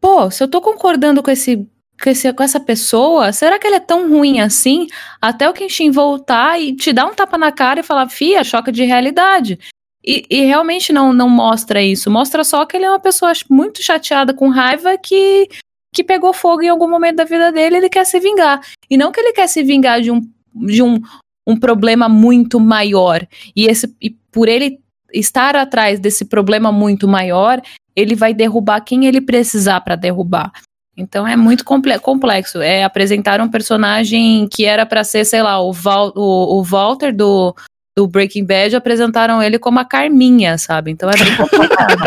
[0.00, 1.68] pô, se eu tô concordando com esse,
[2.02, 4.86] com, esse, com essa pessoa, será que ele é tão ruim assim?
[5.20, 8.72] Até o Kenshin voltar e te dar um tapa na cara e falar, fia, choca
[8.72, 9.58] de realidade.
[10.04, 12.10] E, e, realmente não, não mostra isso.
[12.10, 15.48] Mostra só que ele é uma pessoa muito chateada, com raiva, que,
[15.94, 18.60] que pegou fogo em algum momento da vida dele ele quer se vingar.
[18.88, 20.20] E não que ele quer se vingar de um,
[20.54, 21.00] de um,
[21.46, 23.26] um problema muito maior.
[23.54, 24.80] E, esse, e por ele
[25.12, 27.60] estar atrás desse problema muito maior,
[27.94, 30.50] ele vai derrubar quem ele precisar para derrubar.
[30.96, 32.60] Então é muito complexo.
[32.60, 37.14] É apresentar um personagem que era para ser, sei lá, o, Val, o, o Walter
[37.14, 37.54] do,
[37.96, 40.90] do Breaking Bad apresentaram ele como a Carminha, sabe?
[40.90, 41.98] Então é bem complicado.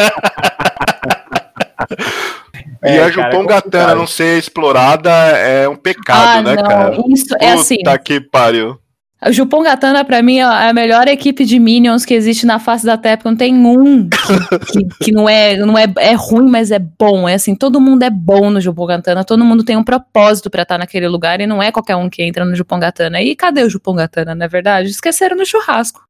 [2.84, 6.64] e é, a Jupongatana é não ser explorada é um pecado, ah, né, não.
[6.64, 6.98] cara?
[7.10, 7.78] Isso é assim.
[7.78, 8.80] Puta que pariu.
[9.24, 12.98] A Jupongatana, pra mim, é a melhor equipe de Minions que existe na face da
[12.98, 17.30] Terra, não tem um que, que, não, é, não é, é ruim, mas é bom.
[17.30, 20.78] É assim, todo mundo é bom no Jupongatana, todo mundo tem um propósito para estar
[20.78, 23.22] naquele lugar e não é qualquer um que entra no Jupongatana.
[23.22, 24.90] E cadê o Jupongatana, não é verdade?
[24.90, 26.02] Esqueceram no churrasco.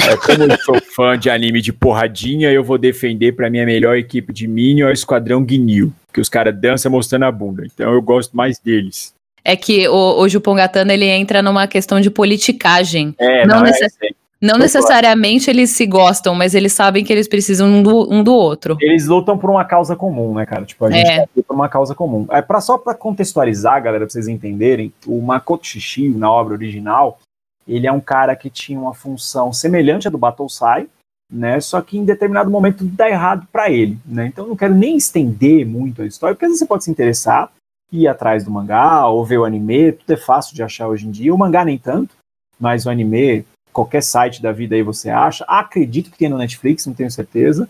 [0.00, 3.96] É, como eu sou fã de anime de porradinha, eu vou defender pra minha melhor
[3.96, 7.64] equipe de Minion, é o Esquadrão Guinil, que os caras dançam mostrando a bunda.
[7.64, 12.10] Então eu gosto mais deles é que o, o Jupongatana ele entra numa questão de
[12.10, 13.14] politicagem.
[13.18, 13.96] É, não, não, é necess...
[14.02, 14.08] é,
[14.40, 18.32] não necessariamente eles se gostam, mas eles sabem que eles precisam um do, um do
[18.32, 18.76] outro.
[18.80, 20.64] Eles lutam por uma causa comum, né, cara?
[20.64, 21.20] Tipo, a gente é.
[21.20, 22.26] luta por uma causa comum.
[22.30, 27.18] É para só para contextualizar, galera, pra vocês entenderem, o Makoto Shishio, na obra original,
[27.66, 30.88] ele é um cara que tinha uma função semelhante à do Battlesai,
[31.30, 31.60] né?
[31.60, 34.26] Só que em determinado momento dá errado para ele, né?
[34.26, 36.90] Então eu não quero nem estender muito a história, porque às vezes você pode se
[36.90, 37.52] interessar,
[37.92, 41.10] ir atrás do mangá ou ver o anime, tudo é fácil de achar hoje em
[41.10, 41.34] dia.
[41.34, 42.14] O mangá nem tanto,
[42.58, 45.44] mas o anime, qualquer site da vida aí você acha.
[45.46, 47.68] Acredito que tem no Netflix, não tenho certeza.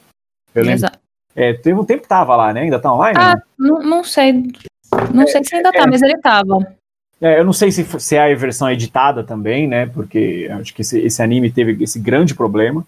[0.54, 0.78] Eu lembro.
[0.78, 0.98] Exato.
[1.34, 2.62] É, teve um tempo que tava lá, né?
[2.62, 3.16] Ainda tá online?
[3.16, 3.42] Ah, né?
[3.58, 4.32] não, não sei.
[5.14, 6.76] Não é, sei se ainda tá, é, mas ele tava.
[7.20, 9.86] É, eu não sei se, se é a versão editada também, né?
[9.86, 12.84] Porque acho que esse, esse anime teve esse grande problema.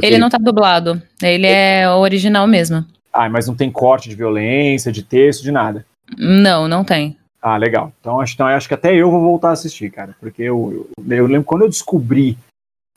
[0.00, 1.02] Ele não tá dublado.
[1.20, 2.84] Ele é o original mesmo.
[3.12, 5.84] Ah, mas não tem corte de violência, de texto, de nada.
[6.18, 7.16] Não, não tem.
[7.42, 7.92] Ah, legal.
[8.00, 10.14] Então acho, então, acho que até eu vou voltar a assistir, cara.
[10.20, 12.36] Porque eu, eu, eu lembro quando eu descobri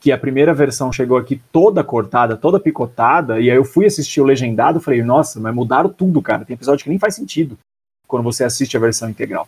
[0.02, 4.20] que a primeira versão chegou aqui toda cortada, toda picotada, e aí eu fui assistir
[4.20, 6.44] o legendado, falei, nossa, mas mudaram tudo, cara.
[6.44, 7.58] Tem episódio que nem faz sentido
[8.06, 9.48] quando você assiste a versão integral.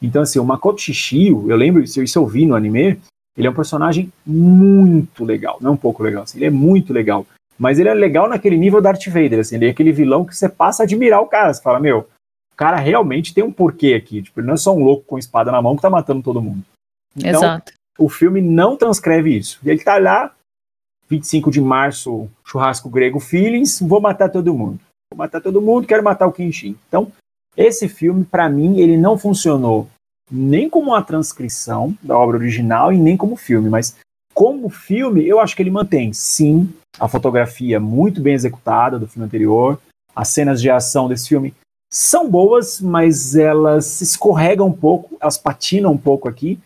[0.00, 2.98] Então, assim, o Makoto Shishio, eu lembro, isso, eu vi no anime,
[3.36, 6.92] ele é um personagem muito legal, não é um pouco legal, assim, ele é muito
[6.92, 7.26] legal.
[7.58, 10.48] Mas ele é legal naquele nível Darth Vader, assim, ele é aquele vilão que você
[10.48, 12.08] passa a admirar o cara, você fala, meu,
[12.52, 14.22] o cara realmente tem um porquê aqui.
[14.22, 16.42] Tipo, ele não é só um louco com espada na mão que tá matando todo
[16.42, 16.62] mundo.
[17.16, 17.72] Então, Exato.
[17.98, 19.58] o filme não transcreve isso.
[19.64, 20.32] Ele tá lá,
[21.08, 24.78] 25 de março, churrasco grego feelings, vou matar todo mundo.
[25.10, 26.76] Vou matar todo mundo, quero matar o Kenshin.
[26.88, 27.10] Então,
[27.56, 29.88] esse filme, para mim, ele não funcionou
[30.30, 33.96] nem como uma transcrição da obra original e nem como filme, mas
[34.32, 39.26] como filme, eu acho que ele mantém, sim, a fotografia muito bem executada do filme
[39.26, 39.78] anterior,
[40.16, 41.54] as cenas de ação desse filme
[41.94, 46.58] são boas, mas elas escorregam um pouco, elas patinam um pouco aqui.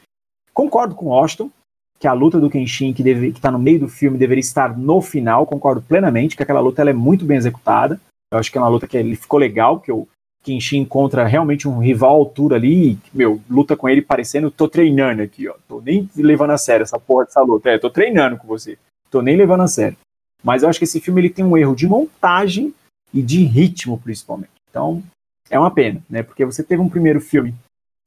[0.55, 1.51] Concordo com Austin.
[1.99, 4.79] que a luta do Kenshin, que, deve, que tá no meio do filme, deveria estar
[4.79, 8.01] no final, concordo plenamente, que aquela luta ela é muito bem executada.
[8.31, 10.07] Eu acho que é uma luta que ele ficou legal, que o
[10.45, 14.69] Kenshin encontra realmente um rival à altura ali, e, meu, luta com ele parecendo, tô
[14.69, 15.55] treinando aqui, ó.
[15.67, 17.71] Tô nem levando a sério essa porra dessa luta.
[17.71, 18.79] É, tô treinando com você.
[19.11, 19.97] Tô nem levando a sério.
[20.45, 22.73] Mas eu acho que esse filme ele tem um erro de montagem
[23.13, 24.51] e de ritmo, principalmente.
[24.71, 25.03] Então,
[25.51, 26.23] é uma pena, né?
[26.23, 27.55] Porque você teve um primeiro filme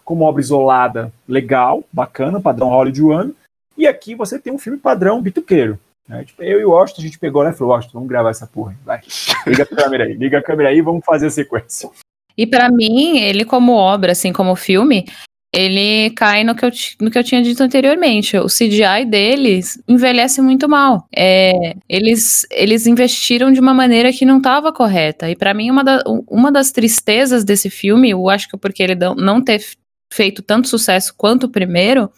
[0.04, 3.36] com uma obra isolada, legal, bacana, padrão hollywoodiano,
[3.78, 5.80] e aqui você tem um filme padrão bituqueiro.
[6.08, 6.26] Né?
[6.26, 8.76] Tipo, eu e o Washington, a gente pegou e falou, Washington, vamos gravar essa porra.
[8.84, 9.02] Vai,
[9.46, 11.90] liga a câmera aí, liga a câmera aí, vamos fazer a sequência.
[12.36, 15.06] E para mim, ele como obra, assim como filme,
[15.54, 16.70] ele cai no que, eu,
[17.02, 18.38] no que eu tinha dito anteriormente.
[18.38, 21.08] O CGI deles envelhece muito mal.
[21.16, 25.30] É, eles, eles investiram de uma maneira que não estava correta.
[25.30, 28.84] E para mim, uma, da, uma das tristezas desse filme, eu acho que é porque
[28.84, 29.64] ele não ter
[30.12, 32.12] feito tanto sucesso quanto o primeiro,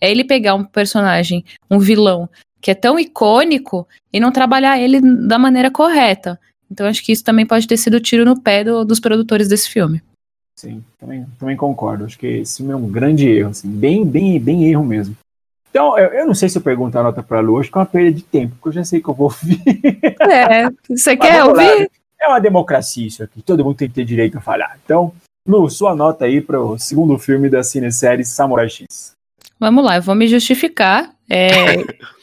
[0.00, 2.28] é ele pegar um personagem, um vilão,
[2.60, 6.38] que é tão icônico e não trabalhar ele da maneira correta.
[6.70, 9.68] Então acho que isso também pode ter sido tiro no pé do, dos produtores desse
[9.68, 10.02] filme.
[10.56, 12.04] Sim, também, também concordo.
[12.04, 15.16] Acho que esse é um grande erro, assim, bem, bem, bem erro mesmo.
[15.70, 17.80] Então, eu, eu não sei se eu pergunto a nota pra Lu, acho que é
[17.80, 19.60] uma perda de tempo, porque eu já sei que eu vou ouvir.
[20.20, 21.90] É, você quer ouvir?
[22.20, 24.78] É uma democracia isso aqui, todo mundo tem que ter direito a falar.
[24.84, 25.12] Então,
[25.46, 29.12] Lu, sua nota aí para o segundo filme da cinesérie Samurai X.
[29.58, 31.12] Vamos lá, eu vou me justificar.
[31.28, 31.48] É,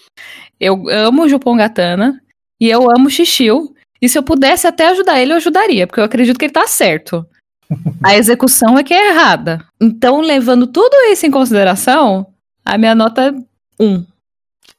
[0.60, 2.22] eu amo o Jupongatana
[2.60, 3.76] e eu amo o Xixiu.
[4.02, 6.66] E se eu pudesse até ajudar ele, eu ajudaria, porque eu acredito que ele tá
[6.66, 7.28] certo.
[8.04, 9.66] A execução é que é errada.
[9.80, 12.28] Então, levando tudo isso em consideração,
[12.66, 13.32] a minha nota é
[13.80, 14.06] 1.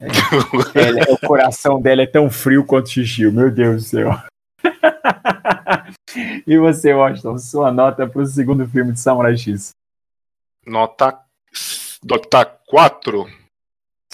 [0.00, 4.18] É, o coração dela é tão frio quanto o Xixiu, meu Deus do céu.
[6.46, 9.70] e você, Washington, sua nota para o segundo filme de Samurai X?
[10.66, 11.18] Nota
[12.04, 13.41] Nota 4.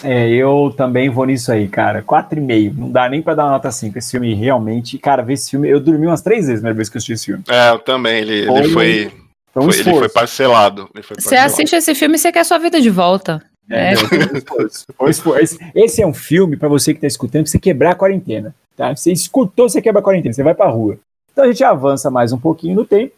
[0.03, 2.03] É, eu também vou nisso aí, cara.
[2.03, 2.75] 4,5.
[2.77, 3.99] Não dá nem pra dar uma nota 5.
[3.99, 4.99] Esse filme realmente.
[4.99, 5.69] Cara, ver esse filme.
[5.69, 7.45] Eu dormi umas três vezes na vez que eu assisti esse filme.
[7.49, 8.21] É, eu também.
[8.21, 8.59] Ele foi.
[8.59, 9.13] Ele foi,
[9.53, 10.89] foi, um foi ele foi parcelado.
[11.17, 13.43] Você assiste esse filme e você quer sua vida de volta.
[13.71, 13.97] É, é.
[14.97, 15.59] Foi esforço.
[15.75, 18.55] Esse é um filme para você que tá escutando, pra você quebrar a quarentena.
[18.77, 18.95] Tá?
[18.95, 20.99] Você escutou, você quebra a quarentena, você vai pra rua.
[21.33, 23.13] Então a gente avança mais um pouquinho no tempo.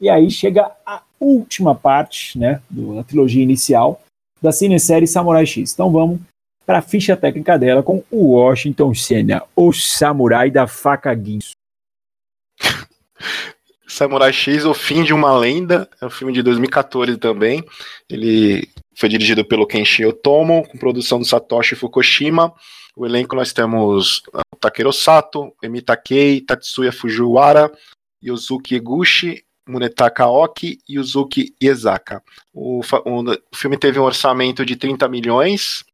[0.00, 4.00] E aí chega a última parte, né, da trilogia inicial,
[4.40, 5.72] da cinesérie Samurai X.
[5.72, 6.20] Então vamos
[6.66, 11.52] para a ficha técnica dela com o Washington Senna, o samurai da faca guinso.
[13.88, 17.64] Samurai X, O Fim de uma Lenda, é um filme de 2014 também.
[18.08, 22.52] Ele foi dirigido pelo Kenshi Otomo, com produção do Satoshi Fukushima.
[22.94, 24.22] O elenco nós temos
[24.60, 27.72] Takeru Sato, Emi Takei, Tatsuya Fujiwara,
[28.22, 32.22] Yosuke Eguchi, Munetaka Oki e Uzuki Iezaka.
[32.54, 35.84] O, o, o, filme teve um orçamento de 30 milhões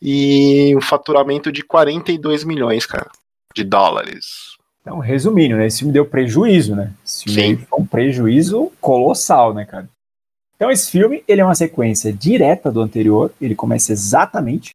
[0.00, 3.10] e um faturamento de 42 milhões, cara,
[3.54, 4.52] de dólares.
[4.82, 5.66] Então, resumindo, né?
[5.66, 6.92] Esse filme deu prejuízo, né?
[7.04, 7.66] Esse filme Sim.
[7.68, 9.88] foi um prejuízo colossal, né, cara?
[10.56, 14.70] Então, esse filme, ele é uma sequência direta do anterior, ele começa exatamente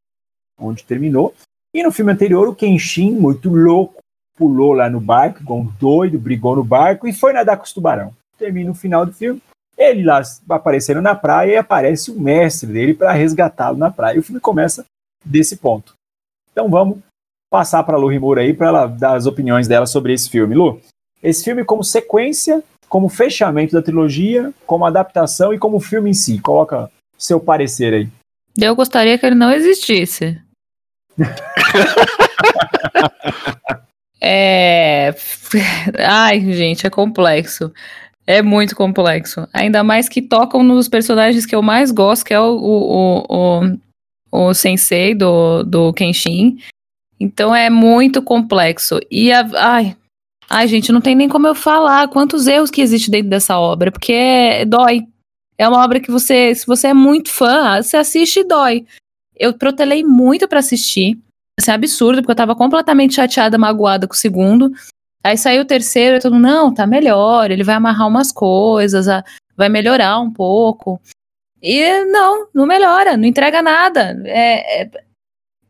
[0.60, 1.36] onde terminou,
[1.74, 4.02] e no filme anterior, o Kenshin, muito louco,
[4.36, 7.74] pulou lá no barco, igual um doido, brigou no barco e foi nadar com os
[7.74, 9.42] tubarão termina o final do filme,
[9.78, 14.16] ele lá aparecendo na praia e aparece o mestre dele para resgatá-lo na praia.
[14.16, 14.86] E o filme começa
[15.24, 15.94] desse ponto.
[16.52, 16.98] Então vamos
[17.50, 20.56] passar para a Lu Rimura aí para ela dar as opiniões dela sobre esse filme.
[20.56, 20.82] Lu,
[21.22, 26.40] esse filme como sequência, como fechamento da trilogia, como adaptação e como filme em si.
[26.40, 28.10] Coloca seu parecer aí.
[28.58, 30.42] Eu gostaria que ele não existisse.
[34.22, 35.14] é.
[36.08, 37.72] Ai, gente, é complexo.
[38.28, 39.48] É muito complexo.
[39.54, 43.78] Ainda mais que tocam nos personagens que eu mais gosto, que é o, o, o,
[44.30, 46.58] o, sensei do, do Kenshin.
[47.18, 49.00] Então é muito complexo.
[49.10, 49.96] E a, ai,
[50.50, 53.94] ai, gente, não tem nem como eu falar quantos erros que existem dentro dessa obra,
[53.94, 55.08] porque é, dói.
[55.58, 58.86] É uma obra que você, se você é muito fã, você assiste e dói.
[59.36, 61.18] Eu protelei muito para assistir.
[61.58, 64.72] Isso é absurdo, porque eu tava completamente chateada, magoada com o segundo.
[65.28, 69.08] Aí saiu o terceiro e todo mundo, não, tá melhor, ele vai amarrar umas coisas,
[69.58, 71.02] vai melhorar um pouco.
[71.62, 74.18] E não, não melhora, não entrega nada.
[74.26, 74.92] É, é,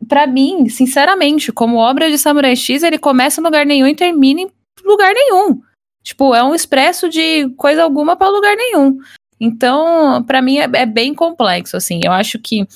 [0.08, 4.42] para mim, sinceramente, como obra de Samurai X, ele começa em lugar nenhum e termina
[4.42, 4.52] em
[4.86, 5.62] lugar nenhum.
[6.04, 9.00] Tipo, é um expresso de coisa alguma para lugar nenhum.
[9.40, 12.00] Então, para mim é, é, bem complexo, assim.
[12.04, 12.68] Eu acho que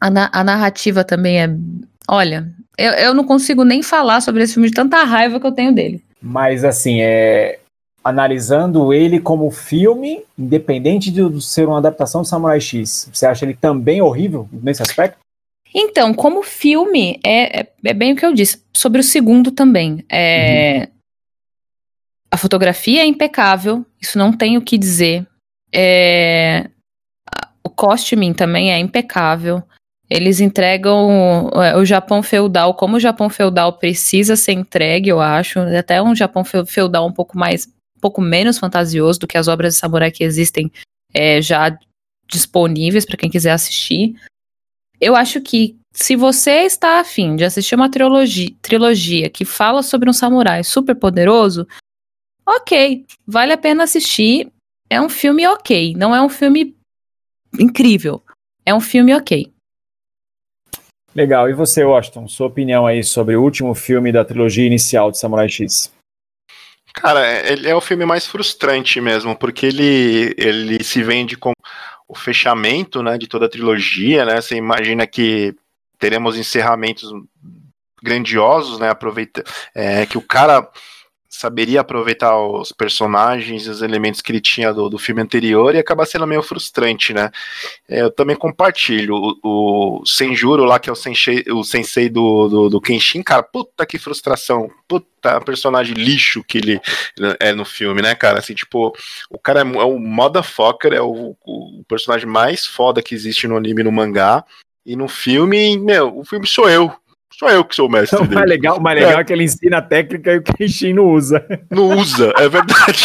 [0.00, 1.48] a, na a narrativa também é.
[2.08, 5.52] Olha, eu, eu não consigo nem falar sobre esse filme de tanta raiva que eu
[5.52, 6.02] tenho dele.
[6.20, 7.58] Mas, assim, é.
[8.02, 13.44] Analisando ele como filme, independente de, de ser uma adaptação de Samurai X, você acha
[13.44, 15.18] ele também horrível nesse aspecto?
[15.74, 18.62] Então, como filme, é, é, é, bem o que eu disse.
[18.72, 20.04] Sobre o segundo também.
[20.08, 20.86] É, uhum.
[22.30, 25.26] A fotografia é impecável, isso não tem o que dizer.
[25.74, 26.70] É,
[27.62, 29.62] o costuming também é impecável.
[30.08, 35.58] Eles entregam o, o Japão feudal como o Japão feudal precisa ser entregue, eu acho.
[35.58, 39.74] Até um Japão feudal um pouco mais, um pouco menos fantasioso do que as obras
[39.74, 40.70] de samurai que existem
[41.12, 41.76] é, já
[42.28, 44.14] disponíveis para quem quiser assistir.
[45.00, 50.08] Eu acho que se você está afim de assistir uma trilogia, trilogia que fala sobre
[50.08, 51.66] um samurai super poderoso,
[52.46, 54.52] ok, vale a pena assistir.
[54.88, 56.76] É um filme ok, não é um filme
[57.58, 58.22] incrível.
[58.64, 59.52] É um filme ok.
[61.16, 61.48] Legal.
[61.48, 65.48] E você, Washington, sua opinião aí sobre o último filme da trilogia inicial de Samurai
[65.48, 65.90] X?
[66.92, 71.52] Cara, ele é o filme mais frustrante mesmo, porque ele, ele se vende com
[72.06, 74.42] o fechamento né, de toda a trilogia, né?
[74.42, 75.54] Você imagina que
[75.98, 77.10] teremos encerramentos
[78.02, 78.90] grandiosos, né?
[78.90, 79.42] Aproveita
[79.74, 80.68] é, que o cara
[81.36, 86.06] saberia aproveitar os personagens, os elementos que ele tinha do, do filme anterior e acaba
[86.06, 87.30] sendo meio frustrante, né?
[87.88, 92.48] É, eu também compartilho o, o Senjuro lá, que é o sensei, o sensei do,
[92.48, 96.80] do, do, Kenshin, cara, puta que frustração, puta personagem lixo que ele
[97.38, 98.38] é no filme, né, cara?
[98.38, 98.96] Assim, tipo,
[99.30, 103.56] o cara é, é o motherfucker, é o, o personagem mais foda que existe no
[103.56, 104.42] anime e no mangá,
[104.86, 106.92] e no filme, meu, o filme sou eu,
[107.32, 108.18] Só eu que sou o mestre.
[108.18, 109.20] O mais legal, o mais legal é.
[109.20, 111.44] é que ele ensina a técnica e o Kenshin não usa.
[111.70, 113.04] Não usa, é verdade.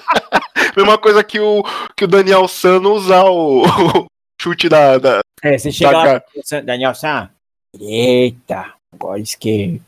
[0.76, 1.62] Mesma coisa que o,
[1.96, 4.06] que o Daniel San não usar o, o
[4.40, 5.20] chute da, da.
[5.42, 6.22] É, você chega lá,
[6.64, 7.30] Daniel San,
[7.74, 9.80] direita, agora esquerda.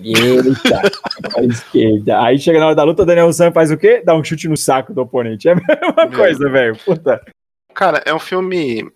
[0.00, 0.82] Direita,
[1.22, 2.22] agora esquerda.
[2.22, 4.02] Aí chega na hora da luta, o Daniel San faz o quê?
[4.04, 5.48] Dá um chute no saco do oponente.
[5.48, 6.76] É a mesma coisa, velho.
[6.84, 7.20] Puta.
[7.74, 8.90] Cara, é um filme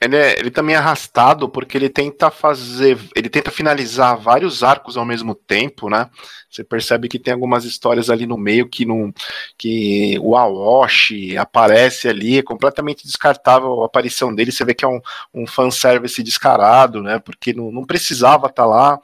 [0.00, 4.96] ele, é, ele também é arrastado porque ele tenta fazer, ele tenta finalizar vários arcos
[4.96, 6.10] ao mesmo tempo, né?
[6.50, 9.12] Você percebe que tem algumas histórias ali no meio que não,
[9.56, 14.52] que o Aoshi aparece ali, é completamente descartável a aparição dele.
[14.52, 15.00] Você vê que é um,
[15.34, 17.18] um fanservice descarado, né?
[17.18, 19.00] Porque não, não precisava estar tá lá.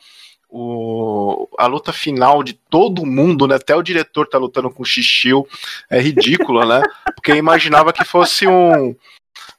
[0.55, 3.55] O, a luta final de todo mundo, né?
[3.55, 5.49] Até o diretor tá lutando com o Xixiu,
[5.89, 6.83] é ridículo, né?
[7.15, 8.95] Porque imaginava que fosse um,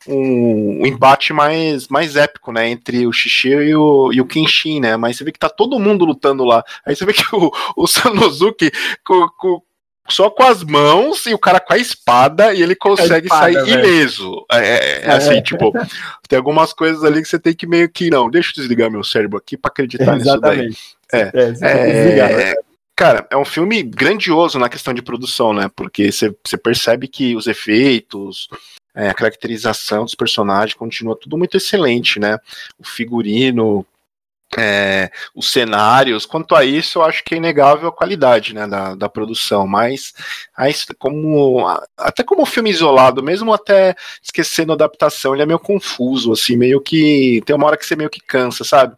[0.08, 2.70] um, um, embate mais, mais épico, né?
[2.70, 4.98] Entre o Shishio e o, e o Kenshin, né?
[4.98, 6.64] Mas você vê que tá todo mundo lutando lá.
[6.86, 8.72] Aí você vê que o, o Sanosuke
[9.06, 9.62] com, com,
[10.10, 13.66] só com as mãos e o cara com a espada e ele consegue espada, sair
[13.66, 13.80] velho.
[13.80, 14.46] ileso.
[14.52, 15.72] É, é, é assim, tipo,
[16.28, 19.04] tem algumas coisas ali que você tem que meio que, não, deixa eu desligar meu
[19.04, 20.70] cérebro aqui para acreditar nisso daí.
[21.12, 22.56] É, é, desligar, é
[22.96, 25.70] Cara, é um filme grandioso na questão de produção, né?
[25.76, 28.48] Porque você percebe que os efeitos,
[28.96, 32.38] é, a caracterização dos personagens continua tudo muito excelente, né?
[32.78, 33.86] O figurino,
[34.58, 38.96] é, os cenários, quanto a isso, eu acho que é inegável a qualidade né, da,
[38.96, 40.14] da produção, mas
[41.00, 41.66] como
[41.98, 46.82] até como filme isolado, mesmo até esquecendo a adaptação, ele é meio confuso, assim, meio
[46.82, 48.96] que tem uma hora que você meio que cansa, sabe?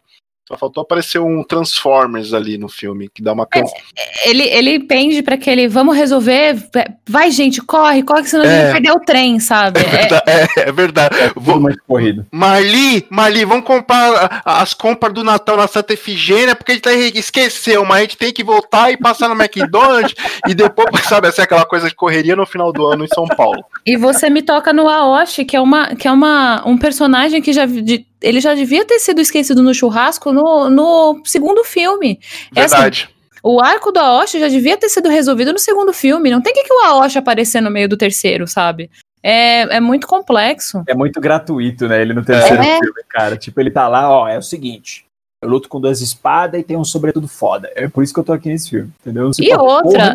[0.48, 3.48] Só faltou aparecer um Transformers ali no filme, que dá uma.
[3.52, 6.56] É, ele, ele pende para aquele, vamos resolver,
[7.04, 8.48] vai gente, corre, corre, senão é.
[8.48, 9.80] a gente vai perder o trem, sabe?
[9.80, 10.22] É verdade.
[10.26, 11.16] É, é verdade.
[11.18, 12.24] É Vou, mais corrido.
[12.30, 17.84] Marli, Marli, vamos comprar as compras do Natal na Santa Efigênia, porque a gente esqueceu,
[17.84, 20.14] mas a gente tem que voltar e passar no McDonald's
[20.46, 23.26] e depois, sabe, essa é aquela coisa de correria no final do ano em São
[23.26, 23.64] Paulo.
[23.84, 27.52] E você me toca no Aoshi, que é, uma, que é uma, um personagem que
[27.52, 27.66] já...
[27.66, 32.18] De, ele já devia ter sido esquecido no churrasco no, no segundo filme.
[32.52, 33.02] Verdade.
[33.02, 36.30] Essa, o arco do Aoshi já devia ter sido resolvido no segundo filme.
[36.30, 38.90] Não tem que, que o Aoshi aparecer no meio do terceiro, sabe?
[39.22, 40.82] É, é muito complexo.
[40.86, 42.00] É muito gratuito, né?
[42.00, 42.78] Ele no terceiro é.
[42.78, 43.36] filme, cara.
[43.36, 45.04] Tipo, ele tá lá, ó, é o seguinte.
[45.42, 47.70] Eu luto com duas espadas e tem um sobretudo foda.
[47.74, 49.30] É por isso que eu tô aqui nesse filme, entendeu?
[49.38, 50.14] e outra,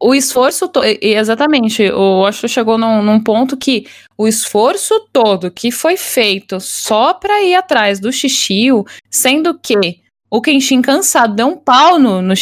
[0.00, 0.70] o esforço
[1.00, 3.86] exatamente o Osho chegou num, num, ponto que
[4.18, 10.40] o esforço todo que foi feito só para ir atrás do Xixiu, sendo que o
[10.40, 12.34] Kenshin cansado deu um pau no, no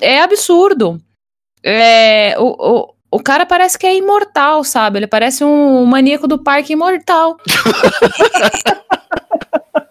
[0.00, 1.00] é absurdo.
[1.62, 4.98] É, o, o, o cara parece que é imortal, sabe?
[4.98, 7.36] Ele parece um maníaco do parque imortal.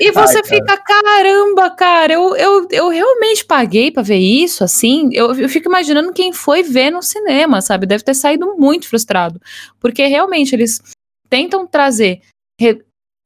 [0.00, 5.10] E você Ai, fica, caramba, cara, eu, eu, eu realmente paguei para ver isso, assim.
[5.12, 7.86] Eu, eu fico imaginando quem foi ver no cinema, sabe?
[7.86, 9.40] Deve ter saído muito frustrado.
[9.80, 10.80] Porque realmente eles
[11.28, 12.20] tentam trazer.
[12.60, 12.82] Re,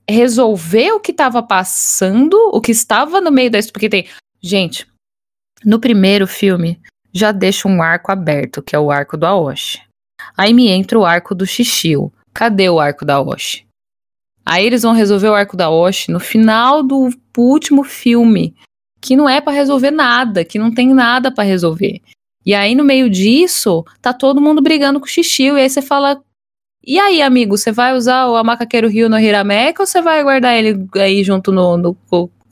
[0.08, 3.58] resolver o que estava passando, o que estava no meio da.
[3.72, 4.06] Porque tem.
[4.40, 4.86] Gente,
[5.64, 6.80] no primeiro filme,
[7.12, 9.82] já deixa um arco aberto, que é o arco do Aoshi.
[10.36, 12.12] Aí me entra o arco do Shishio.
[12.32, 13.65] Cadê o arco da Aoshi?
[14.46, 18.54] Aí eles vão resolver o arco da Osh no final do último filme,
[19.00, 22.00] que não é para resolver nada, que não tem nada para resolver.
[22.44, 25.82] E aí no meio disso, tá todo mundo brigando com o Xixiu, e aí você
[25.82, 26.22] fala,
[26.86, 30.56] e aí, amigo, você vai usar o Macaqueiro Rio no Hirameca ou você vai guardar
[30.56, 31.96] ele aí junto no, no,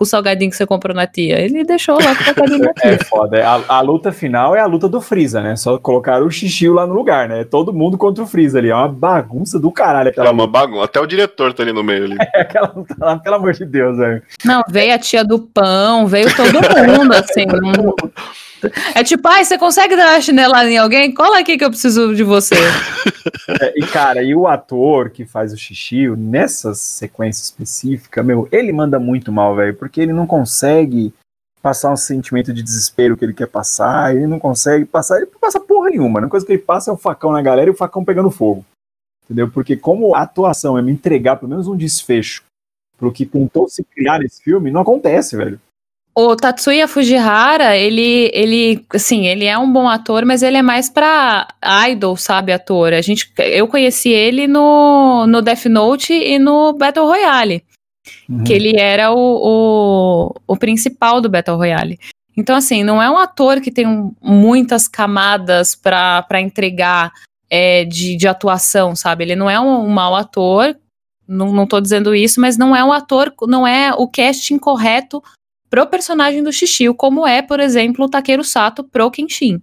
[0.05, 1.40] o salgadinho que você comprou na tia.
[1.40, 2.90] Ele deixou lá com o salgadinho na tia.
[2.92, 3.46] É foda.
[3.46, 5.57] A, a, luta final é a luta do Freeza, né?
[5.57, 7.44] Só colocaram o xixi lá no lugar, né?
[7.44, 8.70] Todo mundo contra o Freeza ali.
[8.70, 10.11] É uma bagunça do caralho.
[10.11, 10.84] Aquela é uma bagunça.
[10.84, 12.16] Até o diretor tá ali no meio ali.
[12.34, 14.22] É aquela luta lá, pelo amor de Deus, velho.
[14.44, 17.44] Não, veio a tia do pão, veio todo mundo, assim.
[18.94, 21.12] É tipo, ai, você consegue dar uma chinelada em alguém?
[21.12, 22.54] Cola aqui que eu preciso de você.
[23.60, 28.70] É, e, cara, e o ator que faz o xixi, nessa sequência específica, meu, ele
[28.70, 31.12] manda muito mal, velho, porque ele não consegue
[31.62, 35.58] passar um sentimento de desespero que ele quer passar, ele não consegue passar, ele passa
[35.58, 36.20] porra nenhuma.
[36.20, 38.64] A coisa que ele passa é o facão na galera e o facão pegando fogo.
[39.24, 39.50] Entendeu?
[39.50, 42.42] Porque como a atuação é me entregar pelo menos um desfecho
[42.98, 45.58] pro que tentou se criar nesse filme, não acontece, velho.
[46.16, 50.88] O Tatsuya Fujihara, ele, ele, assim, ele é um bom ator, mas ele é mais
[50.88, 51.48] pra
[51.90, 52.92] idol, sabe, ator.
[52.92, 57.64] A gente, eu conheci ele no, no Death Note e no Battle Royale,
[58.28, 58.44] uhum.
[58.44, 61.98] que ele era o, o, o principal do Battle Royale.
[62.36, 67.12] Então, assim, não é um ator que tem muitas camadas para entregar
[67.50, 69.24] é, de, de atuação, sabe?
[69.24, 70.76] Ele não é um, um mau ator,
[71.26, 75.20] não, não tô dizendo isso, mas não é um ator, não é o casting correto
[75.75, 79.61] pro personagem do Shishio, como é, por exemplo, o Takeru Sato pro Kenshin.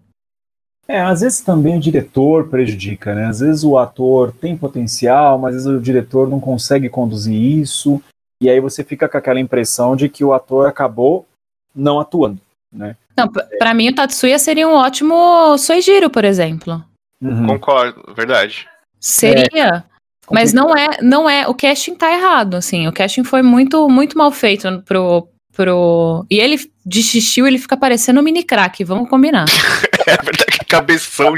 [0.85, 3.27] É, às vezes também o diretor prejudica, né?
[3.27, 8.03] Às vezes o ator tem potencial, mas às vezes o diretor não consegue conduzir isso,
[8.41, 11.25] e aí você fica com aquela impressão de que o ator acabou
[11.73, 12.97] não atuando, né?
[13.17, 16.83] Não, para mim o Tatsuya seria um ótimo Soijiro, por exemplo.
[17.21, 17.47] Uhum.
[17.47, 18.67] Concordo, verdade.
[18.99, 19.85] Seria.
[19.87, 19.91] É.
[20.29, 24.17] Mas não é, não é, o casting tá errado, assim, o casting foi muito, muito
[24.17, 26.25] mal feito pro, pro.
[26.29, 29.45] E ele, de xixi, ele fica parecendo um mini crack, vamos combinar.
[30.07, 31.35] é verdade, que cabeção.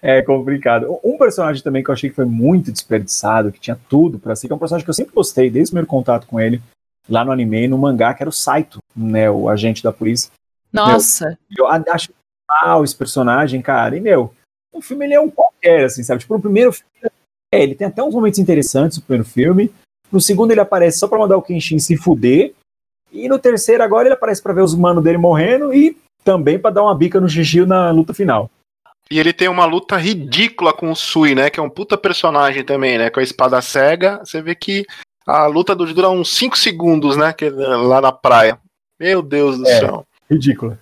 [0.00, 0.98] é complicado.
[1.04, 4.46] Um personagem também que eu achei que foi muito desperdiçado, que tinha tudo para si,
[4.46, 6.60] que é um personagem que eu sempre gostei, desde o primeiro contato com ele,
[7.08, 10.30] lá no anime, no mangá, que era o Saito, né, o agente da polícia.
[10.72, 11.38] Nossa!
[11.50, 12.10] Meu, eu acho
[12.48, 14.34] mal esse personagem, cara, e meu,
[14.72, 16.20] o filme ele é um qualquer, assim, sabe?
[16.20, 17.12] Tipo, no primeiro filme,
[17.52, 19.72] é, ele tem até uns momentos interessantes no primeiro filme,
[20.12, 22.52] no segundo ele aparece só pra mandar o Kenshin se fuder.
[23.10, 26.70] E no terceiro agora ele aparece para ver os manos dele morrendo e também para
[26.70, 28.50] dar uma bica no Xixi na luta final.
[29.10, 31.50] E ele tem uma luta ridícula com o Sui, né?
[31.50, 33.10] Que é um puta personagem também, né?
[33.10, 34.20] Com a espada cega.
[34.24, 34.86] Você vê que
[35.26, 37.32] a luta dura uns 5 segundos, né?
[37.32, 38.58] Que, lá na praia.
[38.98, 40.06] Meu Deus do é, céu.
[40.30, 40.78] Ridícula.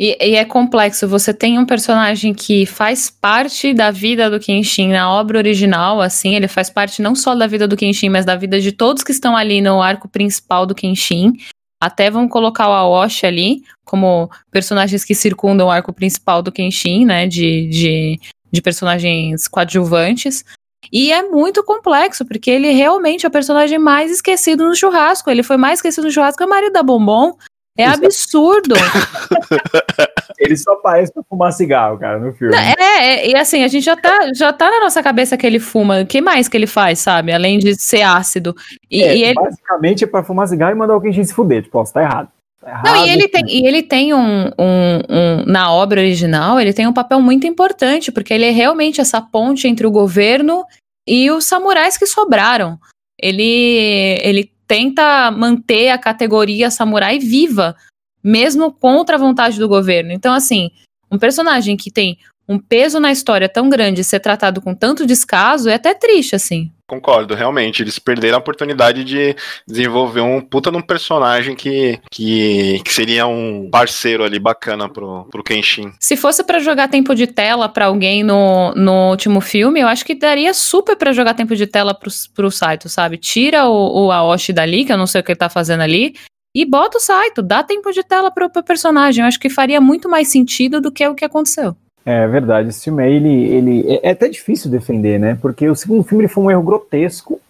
[0.00, 1.06] E, e, é complexo.
[1.06, 6.34] Você tem um personagem que faz parte da vida do Kenshin na obra original, assim,
[6.34, 9.12] ele faz parte não só da vida do Kenshin, mas da vida de todos que
[9.12, 11.34] estão ali no arco principal do Kenshin.
[11.78, 17.04] Até vão colocar o Aoshi ali como personagens que circundam o arco principal do Kenshin,
[17.04, 17.26] né?
[17.26, 18.20] De, de,
[18.50, 20.46] de personagens coadjuvantes.
[20.90, 25.30] E é muito complexo, porque ele realmente é o personagem mais esquecido no churrasco.
[25.30, 27.36] Ele foi mais esquecido no churrasco que o marido da Bombom.
[27.76, 28.74] É absurdo.
[30.38, 32.54] ele só aparece pra fumar cigarro, cara, no filme.
[32.56, 35.60] É, é, e assim, a gente já tá, já tá na nossa cabeça que ele
[35.60, 36.00] fuma.
[36.00, 37.32] O que mais que ele faz, sabe?
[37.32, 38.54] Além de ser ácido.
[38.90, 39.34] E, é, e ele...
[39.34, 41.62] Basicamente é pra fumar cigarro e mandar alguém se fuder.
[41.62, 42.28] Tipo, ó, você tá errado.
[42.60, 46.58] Tá errado Não, e ele tem, e ele tem um, um, um, Na obra original,
[46.58, 50.64] ele tem um papel muito importante, porque ele é realmente essa ponte entre o governo
[51.06, 52.78] e os samurais que sobraram.
[53.22, 57.74] Ele, ele tenta manter a categoria samurai viva,
[58.22, 60.12] mesmo contra a vontade do governo.
[60.12, 60.70] Então, assim,
[61.10, 62.16] um personagem que tem
[62.50, 66.68] um peso na história tão grande ser tratado com tanto descaso é até triste, assim.
[66.84, 67.80] Concordo, realmente.
[67.80, 69.36] Eles perderam a oportunidade de
[69.68, 75.44] desenvolver um puta num personagem que, que, que seria um parceiro ali bacana pro, pro
[75.44, 75.92] Kenshin.
[76.00, 80.04] Se fosse para jogar tempo de tela para alguém no, no último filme, eu acho
[80.04, 83.16] que daria super para jogar tempo de tela pro, pro Saito, sabe?
[83.16, 86.16] Tira o, o Aoshi dali, que eu não sei o que ele tá fazendo ali,
[86.52, 89.22] e bota o Saito, dá tempo de tela pro, pro personagem.
[89.22, 91.76] Eu acho que faria muito mais sentido do que o que aconteceu.
[92.04, 95.38] É verdade, esse filme aí, ele, ele é, é até difícil defender, né?
[95.40, 97.40] Porque o segundo filme ele foi um erro grotesco.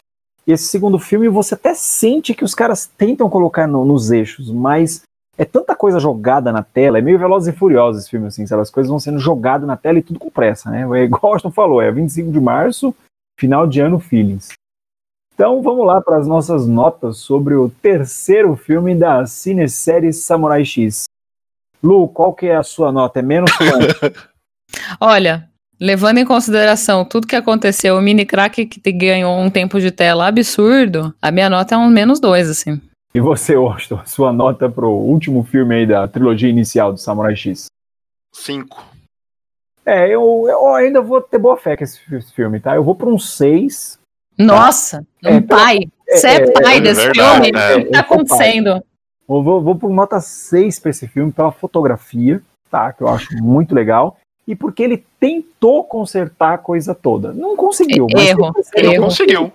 [0.47, 4.51] E esse segundo filme você até sente que os caras tentam colocar no, nos eixos,
[4.51, 5.03] mas
[5.39, 8.63] é tanta coisa jogada na tela, é meio Velozes e Furiosos esse filme, assim, sabe?
[8.63, 10.87] As coisas vão sendo jogadas na tela e tudo com pressa, né?
[10.99, 12.95] É igual o falou, é 25 de março,
[13.39, 14.49] final de ano, feelings.
[15.33, 21.05] Então vamos lá para as nossas notas sobre o terceiro filme da cinesérie Samurai X.
[21.83, 23.21] Lu, qual que é a sua nota?
[23.21, 23.51] É menos?
[24.99, 29.91] Olha, levando em consideração tudo que aconteceu, o mini crack que ganhou um tempo de
[29.91, 32.81] tela absurdo, a minha nota é um menos dois, assim.
[33.15, 37.67] E você, Austin, sua nota pro último filme aí da trilogia inicial do Samurai X?
[38.33, 38.85] Cinco.
[39.85, 42.01] É, eu, eu ainda vou ter boa fé com esse
[42.33, 42.77] filme, tá?
[42.77, 43.99] Eu vou para um seis.
[44.39, 45.31] Nossa, tá?
[45.31, 45.79] um é, pai.
[46.09, 47.49] É, você é, é, pai é desse verdade, filme?
[47.49, 48.85] O que tá acontecendo?
[49.29, 52.93] Eu vou, vou por nota 6 para esse filme, pela fotografia, tá?
[52.93, 54.17] Que eu acho muito legal.
[54.51, 57.33] E porque ele tentou consertar a coisa toda.
[57.33, 58.09] Não conseguiu.
[58.11, 58.53] Erro.
[58.75, 59.53] Ele não conseguiu.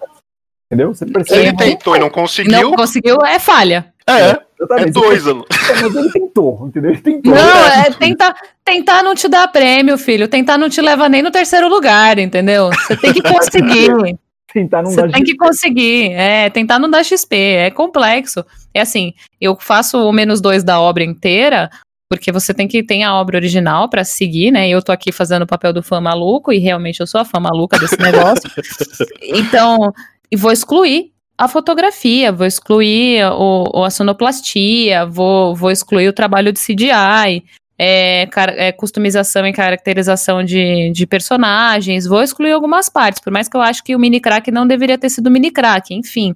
[0.72, 0.96] Entendeu?
[0.96, 1.42] Você percebe?
[1.42, 2.52] Ele tentou e não conseguiu.
[2.54, 3.94] Não conseguiu, é falha.
[4.08, 4.40] É.
[4.80, 5.46] É dois anos.
[5.52, 6.92] Mas ele tentou, entendeu?
[6.92, 7.34] Ele tentou.
[7.34, 10.30] Não, é tentar, tentar não te dar prêmio, filho.
[10.30, 12.70] Tentar não te leva nem no terceiro lugar, entendeu?
[12.70, 14.18] Você tem que conseguir.
[14.54, 15.26] tentar não Você dar tem XP.
[15.26, 16.12] que conseguir.
[16.14, 17.36] É, tentar não dar XP.
[17.36, 18.46] É complexo.
[18.74, 21.70] É assim, eu faço o menos dois da obra inteira,
[22.10, 24.70] porque você tem que ter a obra original para seguir, né?
[24.70, 27.40] Eu tô aqui fazendo o papel do fã maluco, e realmente eu sou a fã
[27.40, 28.50] maluca desse negócio.
[29.22, 29.94] então,
[30.32, 36.54] e vou excluir a fotografia, vou excluir o, a sonoplastia, vou, vou excluir o trabalho
[36.54, 37.44] de CGI,
[37.78, 43.58] é, é, customização e caracterização de, de personagens, vou excluir algumas partes, por mais que
[43.58, 46.34] eu acho que o mini crack não deveria ter sido mini crack, enfim.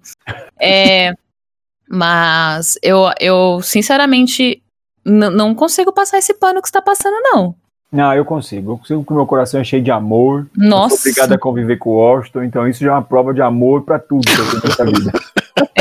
[0.60, 1.14] É,
[1.88, 4.62] mas eu, eu sinceramente,
[5.06, 7.56] não consigo passar esse pano que está passando, não.
[7.92, 8.74] Não, eu consigo.
[8.74, 10.48] Eu consigo que meu coração é cheio de amor.
[10.56, 10.96] Nossa.
[10.96, 13.84] sou obrigado a conviver com o Washington, então isso já é uma prova de amor
[13.84, 15.12] para tudo que eu tenho nessa vida.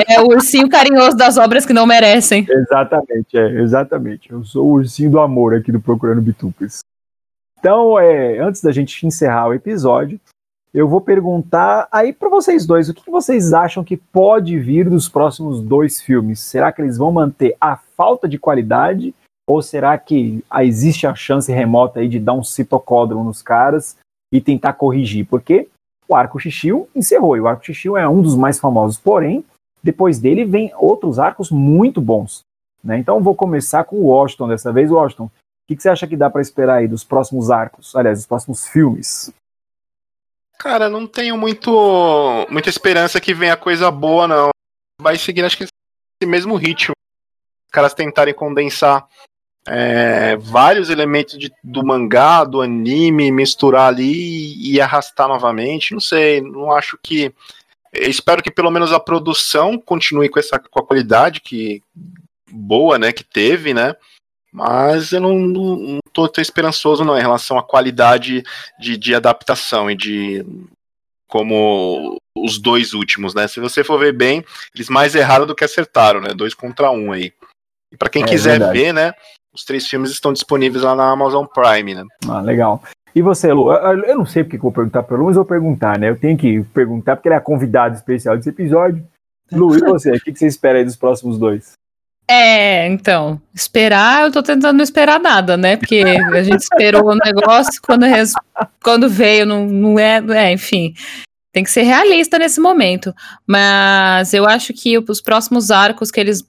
[0.09, 2.47] É o ursinho carinhoso das obras que não merecem.
[2.49, 4.33] Exatamente, é, exatamente.
[4.33, 6.81] Eu sou o ursinho do amor aqui do Procurando Bitucas.
[7.59, 10.19] Então, é, antes da gente encerrar o episódio,
[10.73, 15.09] eu vou perguntar aí para vocês dois, o que vocês acham que pode vir dos
[15.09, 16.41] próximos dois filmes?
[16.41, 19.15] Será que eles vão manter a falta de qualidade
[19.47, 23.97] ou será que existe a chance remota aí de dar um citocódromo nos caras
[24.31, 25.27] e tentar corrigir?
[25.27, 25.69] Porque
[26.07, 29.45] o Arco Xixil encerrou, e o Arco Xixil é um dos mais famosos, porém,
[29.83, 32.43] depois dele vem outros arcos muito bons.
[32.83, 32.99] Né?
[32.99, 34.91] Então vou começar com o Washington dessa vez.
[34.91, 35.31] Washington, o
[35.67, 37.95] que, que você acha que dá para esperar aí dos próximos arcos?
[37.97, 39.33] Aliás, dos próximos filmes?
[40.59, 44.51] Cara, não tenho muito muita esperança que venha coisa boa, não.
[45.01, 46.95] Vai seguir, acho que, esse mesmo ritmo.
[47.67, 49.07] Os caras tentarem condensar
[49.69, 55.93] é, vários elementos de, do mangá, do anime, misturar ali e arrastar novamente.
[55.93, 57.33] Não sei, não acho que.
[57.93, 61.83] Espero que pelo menos a produção continue com essa com a qualidade que
[62.51, 63.95] boa, né, que teve, né?
[64.53, 68.43] Mas eu não, não, não tô, tô esperançoso não em relação à qualidade
[68.79, 70.45] de, de adaptação e de
[71.29, 73.47] como os dois últimos, né?
[73.47, 74.43] Se você for ver bem,
[74.75, 76.31] eles mais erraram do que acertaram, né?
[76.35, 77.33] Dois contra um aí.
[77.93, 78.79] E para quem é, quiser verdade.
[78.79, 79.13] ver, né?
[79.53, 82.05] Os três filmes estão disponíveis lá na Amazon Prime, né?
[82.27, 82.83] Ah, legal.
[83.15, 83.73] E você, Lu?
[83.73, 86.09] Eu não sei porque eu vou perguntar para Lu, mas eu vou perguntar, né?
[86.09, 89.05] Eu tenho que perguntar porque ele é a convidada especial desse episódio.
[89.51, 90.13] Lu, e você?
[90.13, 91.73] O que você espera aí dos próximos dois?
[92.31, 95.77] É, então, esperar, eu tô tentando não esperar nada, né?
[95.77, 98.05] Porque a gente esperou o negócio, quando,
[98.83, 100.93] quando veio, não, não é, é, enfim.
[101.53, 103.15] Tem que ser realista nesse momento.
[103.47, 106.45] Mas eu acho que os próximos arcos que eles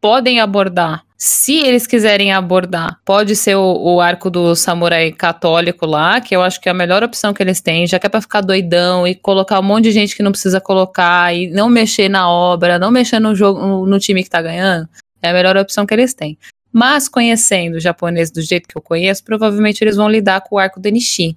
[0.00, 6.20] podem abordar se eles quiserem abordar, pode ser o, o, arco do samurai católico lá,
[6.20, 8.20] que eu acho que é a melhor opção que eles têm, já que é pra
[8.20, 12.08] ficar doidão e colocar um monte de gente que não precisa colocar e não mexer
[12.08, 14.88] na obra, não mexer no jogo, no time que tá ganhando,
[15.22, 16.38] é a melhor opção que eles têm.
[16.72, 20.58] Mas conhecendo o japonês do jeito que eu conheço, provavelmente eles vão lidar com o
[20.58, 21.36] arco do Nishi.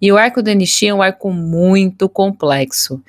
[0.00, 3.00] E o arco do Nishi é um arco muito complexo.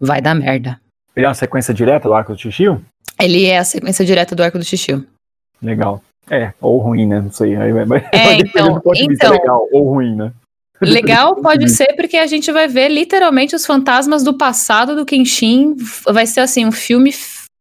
[0.00, 0.80] Vai dar merda.
[1.14, 2.84] Ele é uma sequência direta do arco do Shishio?
[3.20, 5.06] Ele é a sequência direta do arco do Shishio.
[5.60, 6.02] Legal.
[6.30, 7.20] É, ou ruim, né?
[7.20, 7.54] Não sei.
[7.54, 7.68] É,
[8.38, 10.32] então, então legal ou ruim, né?
[10.80, 15.74] Legal pode ser porque a gente vai ver literalmente os fantasmas do passado do Kenshin.
[16.04, 17.14] Vai ser assim, um filme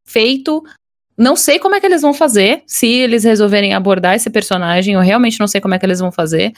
[0.05, 0.61] feito.
[1.17, 5.01] Não sei como é que eles vão fazer, se eles resolverem abordar esse personagem, eu
[5.01, 6.53] realmente não sei como é que eles vão fazer,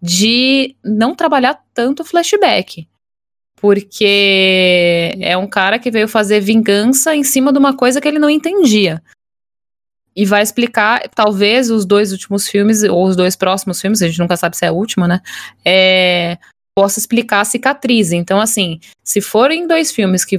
[0.00, 2.86] de não trabalhar tanto flashback.
[3.56, 8.18] Porque é um cara que veio fazer vingança em cima de uma coisa que ele
[8.18, 9.02] não entendia
[10.14, 14.18] e vai explicar, talvez, os dois últimos filmes, ou os dois próximos filmes, a gente
[14.18, 15.20] nunca sabe se é a última, né?
[15.64, 16.36] É,
[16.74, 18.12] possa explicar a cicatriz.
[18.12, 20.38] Então, assim, se forem dois filmes que,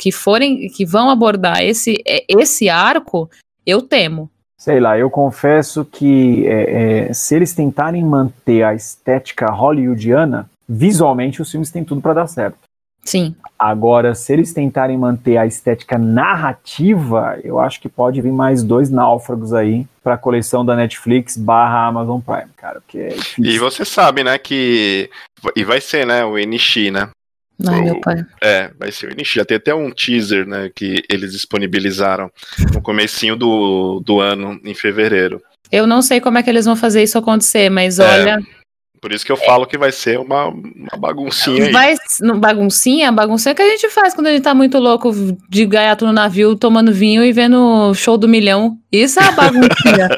[0.00, 3.28] que forem, que vão abordar esse, é, esse arco,
[3.66, 4.30] eu temo.
[4.56, 11.42] Sei lá, eu confesso que é, é, se eles tentarem manter a estética hollywoodiana, visualmente
[11.42, 12.56] os filmes têm tudo para dar certo.
[13.04, 13.34] Sim.
[13.58, 18.90] Agora, se eles tentarem manter a estética narrativa, eu acho que pode vir mais dois
[18.90, 23.84] náufragos aí para a coleção da Netflix barra Amazon Prime, cara, porque é E você
[23.84, 25.10] sabe, né, que
[25.56, 27.10] e vai ser, né, o NX, né?
[27.68, 28.24] Ai, meu pai.
[28.42, 29.28] É, vai ser o NX.
[29.28, 32.30] Já tem até um teaser, né, que eles disponibilizaram
[32.72, 35.42] no comecinho do, do ano, em fevereiro.
[35.70, 38.04] Eu não sei como é que eles vão fazer isso acontecer, mas é.
[38.04, 38.38] olha,
[39.00, 41.72] por isso que eu falo que vai ser uma, uma baguncinha aí.
[41.72, 41.96] Vai,
[42.36, 43.10] baguncinha?
[43.10, 45.10] Baguncinha que a gente faz quando a gente tá muito louco
[45.48, 48.76] de gaiato no navio, tomando vinho e vendo show do milhão.
[48.92, 50.08] Isso é a baguncinha.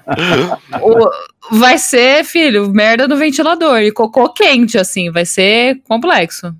[0.80, 5.10] o, vai ser, filho, merda no ventilador e cocô quente, assim.
[5.10, 6.54] Vai ser complexo.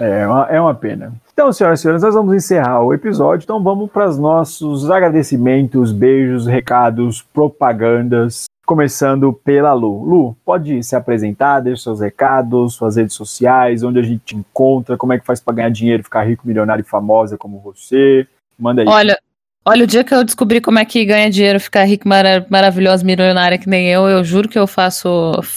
[0.00, 1.12] É uma, é uma pena.
[1.32, 3.44] Então, senhoras e senhores, nós vamos encerrar o episódio.
[3.44, 10.04] Então, vamos para os nossos agradecimentos, beijos, recados, propagandas começando pela Lu.
[10.04, 14.94] Lu, pode se apresentar, deixa seus recados, suas redes sociais, onde a gente te encontra,
[14.94, 18.26] como é que faz para ganhar dinheiro, ficar rico, milionário e famosa como você.
[18.58, 18.86] Manda aí.
[18.86, 19.18] Olha,
[19.64, 23.06] olha, o dia que eu descobri como é que ganha dinheiro, ficar rico, mara maravilhosa,
[23.06, 25.08] milionária que nem eu, eu juro que eu faço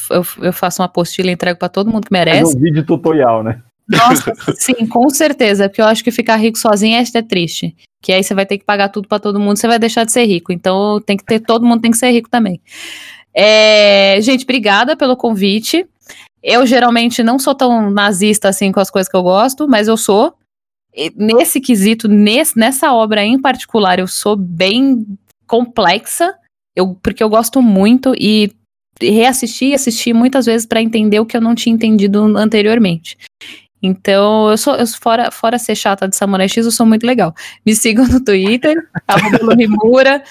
[0.10, 2.54] eu, eu faço uma apostila e entrego para todo mundo que merece.
[2.54, 3.60] Faz um vídeo tutorial, né?
[3.92, 7.76] Nossa, sim, com certeza, porque eu acho que ficar rico sozinho é, é triste.
[8.02, 10.12] Que aí você vai ter que pagar tudo para todo mundo, você vai deixar de
[10.12, 10.52] ser rico.
[10.52, 12.60] Então tem que ter, todo mundo tem que ser rico também.
[13.34, 15.86] É, gente, obrigada pelo convite.
[16.42, 19.98] Eu geralmente não sou tão nazista assim com as coisas que eu gosto, mas eu
[19.98, 20.34] sou.
[20.94, 25.06] E nesse quesito, nesse, nessa obra em particular, eu sou bem
[25.48, 26.34] complexa,
[26.76, 28.52] eu, porque eu gosto muito e
[29.00, 33.18] reassisti e assisti muitas vezes para entender o que eu não tinha entendido anteriormente.
[33.82, 37.34] Então, eu sou, eu, fora, fora ser chata de Samurai X, eu sou muito legal.
[37.66, 38.76] Me sigam no Twitter,
[39.42, 40.24] Lurimura,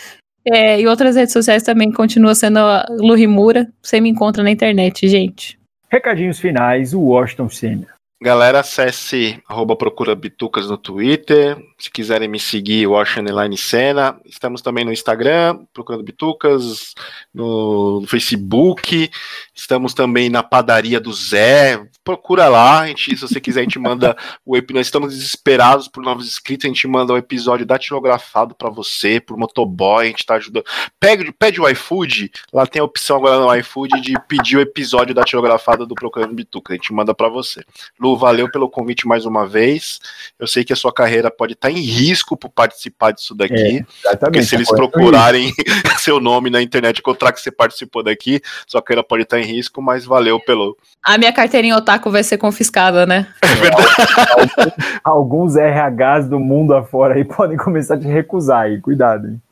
[0.45, 2.61] é, e outras redes sociais também continua sendo
[2.99, 3.69] Lurimura.
[3.83, 5.59] Você me encontra na internet, gente.
[5.91, 8.00] Recadinhos finais, o Washington Senna.
[8.23, 11.57] Galera, acesse arroba Procura Bitucas no Twitter.
[11.79, 14.21] Se quiserem me seguir, Washington Cena.
[14.27, 16.95] Estamos também no Instagram, Procurando Bitucas,
[17.33, 19.11] no Facebook.
[19.55, 21.83] Estamos também na padaria do Zé.
[22.05, 24.15] Procura lá, a gente, se você quiser, a gente manda
[24.45, 24.81] o episódio.
[24.81, 29.39] Nós estamos desesperados por novos inscritos, a gente manda o episódio datilografado para você, por
[29.39, 30.67] motoboy, a gente tá ajudando.
[30.99, 35.15] Pede, pede o iFood, lá tem a opção agora no iFood de pedir o episódio
[35.15, 37.65] datilografado do Procurando Bituca, a gente manda para você.
[37.99, 40.01] Lu, valeu pelo convite mais uma vez.
[40.39, 43.85] Eu sei que a sua carreira pode estar tá em risco por participar disso daqui.
[44.07, 45.53] É, porque se eles procurarem
[45.99, 49.43] seu nome na internet e encontrar que você participou daqui, sua carreira pode estar tá
[49.43, 50.77] em risco, mas valeu pelo.
[51.05, 53.27] A minha carteirinha otaku vai ser confiscada, né?
[53.43, 54.73] É verdade.
[55.05, 59.29] Alguns RHs do mundo afora aí podem começar a te recusar aí, cuidado.
[59.29, 59.43] Hein?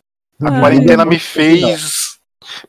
[0.43, 2.19] A Ai, quarentena me fez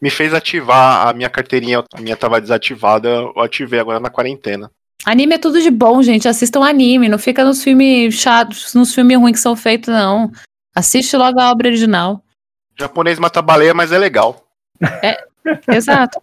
[0.02, 4.72] me fez ativar a minha carteirinha, a minha estava desativada, eu ativei agora na quarentena.
[5.06, 6.28] Anime é tudo de bom, gente.
[6.28, 10.32] Assistam anime, não fica nos filmes chatos, nos filmes ruins que são feitos, não.
[10.76, 12.22] Assiste logo a obra original.
[12.78, 14.46] O japonês mata baleia, mas é legal.
[15.02, 15.26] É,
[15.74, 16.22] exato.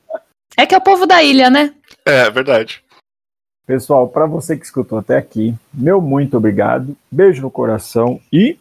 [0.57, 1.74] É que é o povo da ilha, né?
[2.05, 2.83] É, verdade.
[3.66, 6.97] Pessoal, para você que escutou até aqui, meu muito obrigado.
[7.11, 8.57] Beijo no coração e